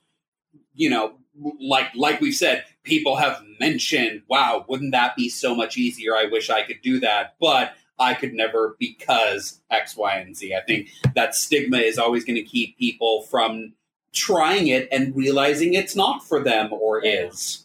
you 0.75 0.91
know 0.91 1.15
like 1.61 1.89
like 1.95 2.21
we've 2.21 2.35
said 2.35 2.65
people 2.83 3.17
have 3.17 3.43
mentioned 3.59 4.23
wow 4.29 4.65
wouldn't 4.69 4.93
that 4.93 5.17
be 5.17 5.29
so 5.29 5.55
much 5.55 5.77
easier? 5.79 6.15
I 6.15 6.27
wish 6.27 6.51
i 6.51 6.63
could 6.63 6.81
do 6.83 7.01
that. 7.01 7.35
But 7.41 7.73
i 7.99 8.13
could 8.13 8.35
never 8.35 8.77
because 8.79 9.61
x 9.71 9.97
y 9.97 10.17
and 10.19 10.37
z. 10.37 10.55
I 10.55 10.61
think 10.61 10.91
that 11.15 11.35
stigma 11.35 11.79
is 11.79 11.97
always 11.99 12.25
going 12.25 12.37
to 12.37 12.43
keep 12.43 12.77
people 12.79 13.23
from 13.23 13.73
trying 14.17 14.69
it 14.69 14.89
and 14.91 15.15
realizing 15.15 15.75
it's 15.75 15.95
not 15.95 16.27
for 16.27 16.43
them 16.43 16.73
or 16.73 17.05
is. 17.05 17.65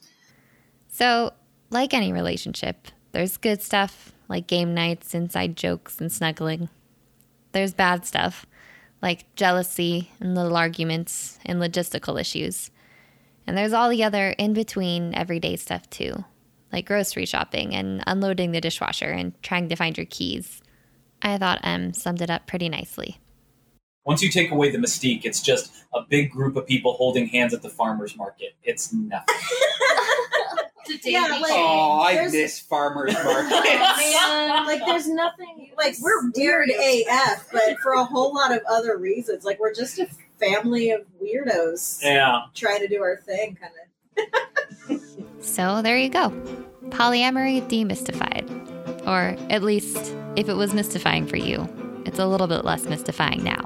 So, 0.90 1.34
like 1.70 1.94
any 1.94 2.14
relationship, 2.14 2.90
there's 3.14 3.38
good 3.38 3.62
stuff 3.62 4.12
like 4.28 4.48
game 4.48 4.74
nights, 4.74 5.14
inside 5.14 5.56
jokes, 5.56 6.00
and 6.00 6.12
snuggling. 6.12 6.70
There's 7.54 7.74
bad 7.74 8.06
stuff 8.06 8.46
like 9.02 9.34
jealousy 9.36 10.12
and 10.20 10.36
little 10.36 10.56
arguments 10.56 11.40
and 11.46 11.60
logistical 11.60 12.20
issues. 12.20 12.70
And 13.48 13.58
there's 13.58 13.74
all 13.74 13.90
the 13.90 14.04
other 14.04 14.30
in 14.32 14.54
between 14.54 15.16
everyday 15.16 15.56
stuff 15.56 15.90
too, 15.90 16.24
like 16.72 16.86
grocery 16.86 17.26
shopping 17.26 17.74
and 17.74 18.04
unloading 18.06 18.52
the 18.52 18.62
dishwasher 18.62 19.10
and 19.10 19.34
trying 19.42 19.70
to 19.70 19.76
find 19.76 19.98
your 19.98 20.06
keys. 20.06 20.62
I 21.22 21.38
thought 21.38 21.60
M 21.64 21.94
summed 21.94 22.22
it 22.22 22.30
up 22.30 22.48
pretty 22.48 22.70
nicely. 22.70 23.20
Once 24.06 24.22
you 24.22 24.30
take 24.30 24.52
away 24.52 24.72
the 24.72 24.78
mystique, 24.78 25.22
it's 25.26 25.42
just 25.42 25.72
a 25.94 26.02
big 26.10 26.32
group 26.32 26.56
of 26.56 26.66
people 26.66 26.94
holding 26.94 27.28
hands 27.28 27.54
at 27.54 27.62
the 27.62 27.70
farmer's 27.70 28.16
market. 28.18 28.54
It's 28.64 28.92
nothing. 28.94 29.36
Yeah, 31.06 31.40
like- 31.42 31.52
Oh, 31.54 32.02
I 32.06 32.28
miss 32.30 32.60
farmers 32.60 33.14
markets. 33.24 33.50
man, 33.52 34.66
like 34.68 34.82
there's 34.86 35.08
nothing 35.08 35.72
like 35.78 35.96
we're 36.02 36.30
weird 36.36 36.70
AF, 36.70 37.48
but 37.52 37.78
for 37.82 37.94
a 37.94 38.04
whole 38.04 38.34
lot 38.34 38.52
of 38.52 38.62
other 38.70 38.98
reasons. 38.98 39.46
Like 39.46 39.58
we're 39.60 39.74
just 39.74 40.00
a 40.00 40.08
family 40.40 40.92
of 40.92 41.02
weirdos 41.24 42.00
yeah. 42.04 42.42
trying 42.56 42.80
to 42.80 42.88
do 42.90 43.02
our 43.02 43.18
thing, 43.22 43.58
kind 43.62 43.72
of. 44.90 45.02
So 45.40 45.82
there 45.82 45.98
you 45.98 46.10
go. 46.10 46.30
Polyamory 46.90 47.62
demystified. 47.70 48.50
Or 49.08 49.38
at 49.50 49.64
least, 49.64 50.14
if 50.36 50.50
it 50.50 50.56
was 50.56 50.74
mystifying 50.74 51.26
for 51.26 51.38
you, 51.38 51.70
it's 52.06 52.20
a 52.20 52.26
little 52.26 52.48
bit 52.48 52.66
less 52.66 52.84
mystifying 52.86 53.44
now. 53.44 53.66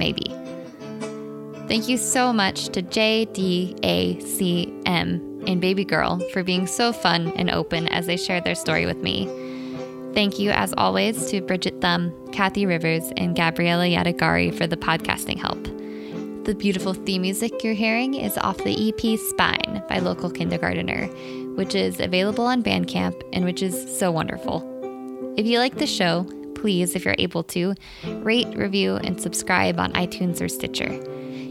Maybe. 0.00 0.34
Thank 1.68 1.88
you 1.88 1.98
so 1.98 2.32
much 2.32 2.70
to 2.70 2.82
JDACM 2.82 3.78
and 5.46 5.60
Baby 5.60 5.84
Girl 5.84 6.18
for 6.32 6.42
being 6.42 6.66
so 6.66 6.92
fun 6.92 7.32
and 7.36 7.50
open 7.50 7.86
as 7.88 8.06
they 8.06 8.16
shared 8.16 8.44
their 8.44 8.54
story 8.54 8.86
with 8.86 8.96
me. 8.96 9.26
Thank 10.14 10.38
you, 10.40 10.50
as 10.50 10.74
always, 10.76 11.30
to 11.30 11.40
Bridget 11.42 11.80
Thumb, 11.80 12.12
Kathy 12.32 12.66
Rivers, 12.66 13.12
and 13.16 13.36
Gabriella 13.36 13.84
Yadagari 13.84 14.56
for 14.56 14.66
the 14.66 14.76
podcasting 14.76 15.38
help. 15.38 15.62
The 16.44 16.54
beautiful 16.56 16.94
theme 16.94 17.22
music 17.22 17.62
you're 17.62 17.74
hearing 17.74 18.14
is 18.14 18.36
off 18.38 18.56
the 18.58 18.88
EP 18.88 19.18
Spine 19.28 19.82
by 19.88 19.98
Local 19.98 20.30
Kindergartner, 20.30 21.06
which 21.54 21.74
is 21.76 22.00
available 22.00 22.46
on 22.46 22.62
Bandcamp 22.62 23.22
and 23.32 23.44
which 23.44 23.62
is 23.62 23.98
so 23.98 24.10
wonderful. 24.10 24.64
If 25.36 25.46
you 25.46 25.58
like 25.58 25.76
the 25.76 25.86
show, 25.86 26.26
please, 26.60 26.94
if 26.94 27.04
you're 27.04 27.14
able 27.18 27.42
to, 27.44 27.74
rate, 28.04 28.48
review, 28.56 28.96
and 28.96 29.20
subscribe 29.20 29.80
on 29.80 29.92
iTunes 29.94 30.42
or 30.42 30.48
Stitcher. 30.48 30.92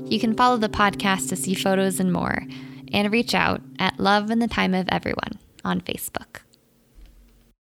You 0.05 0.19
can 0.19 0.35
follow 0.35 0.57
the 0.57 0.69
podcast 0.69 1.29
to 1.29 1.35
see 1.35 1.53
photos 1.53 1.99
and 1.99 2.13
more, 2.13 2.43
and 2.93 3.11
reach 3.11 3.33
out 3.33 3.61
at 3.79 3.99
Love 3.99 4.31
in 4.31 4.39
the 4.39 4.47
Time 4.47 4.73
of 4.73 4.87
Everyone 4.89 5.39
on 5.63 5.81
Facebook. 5.81 6.41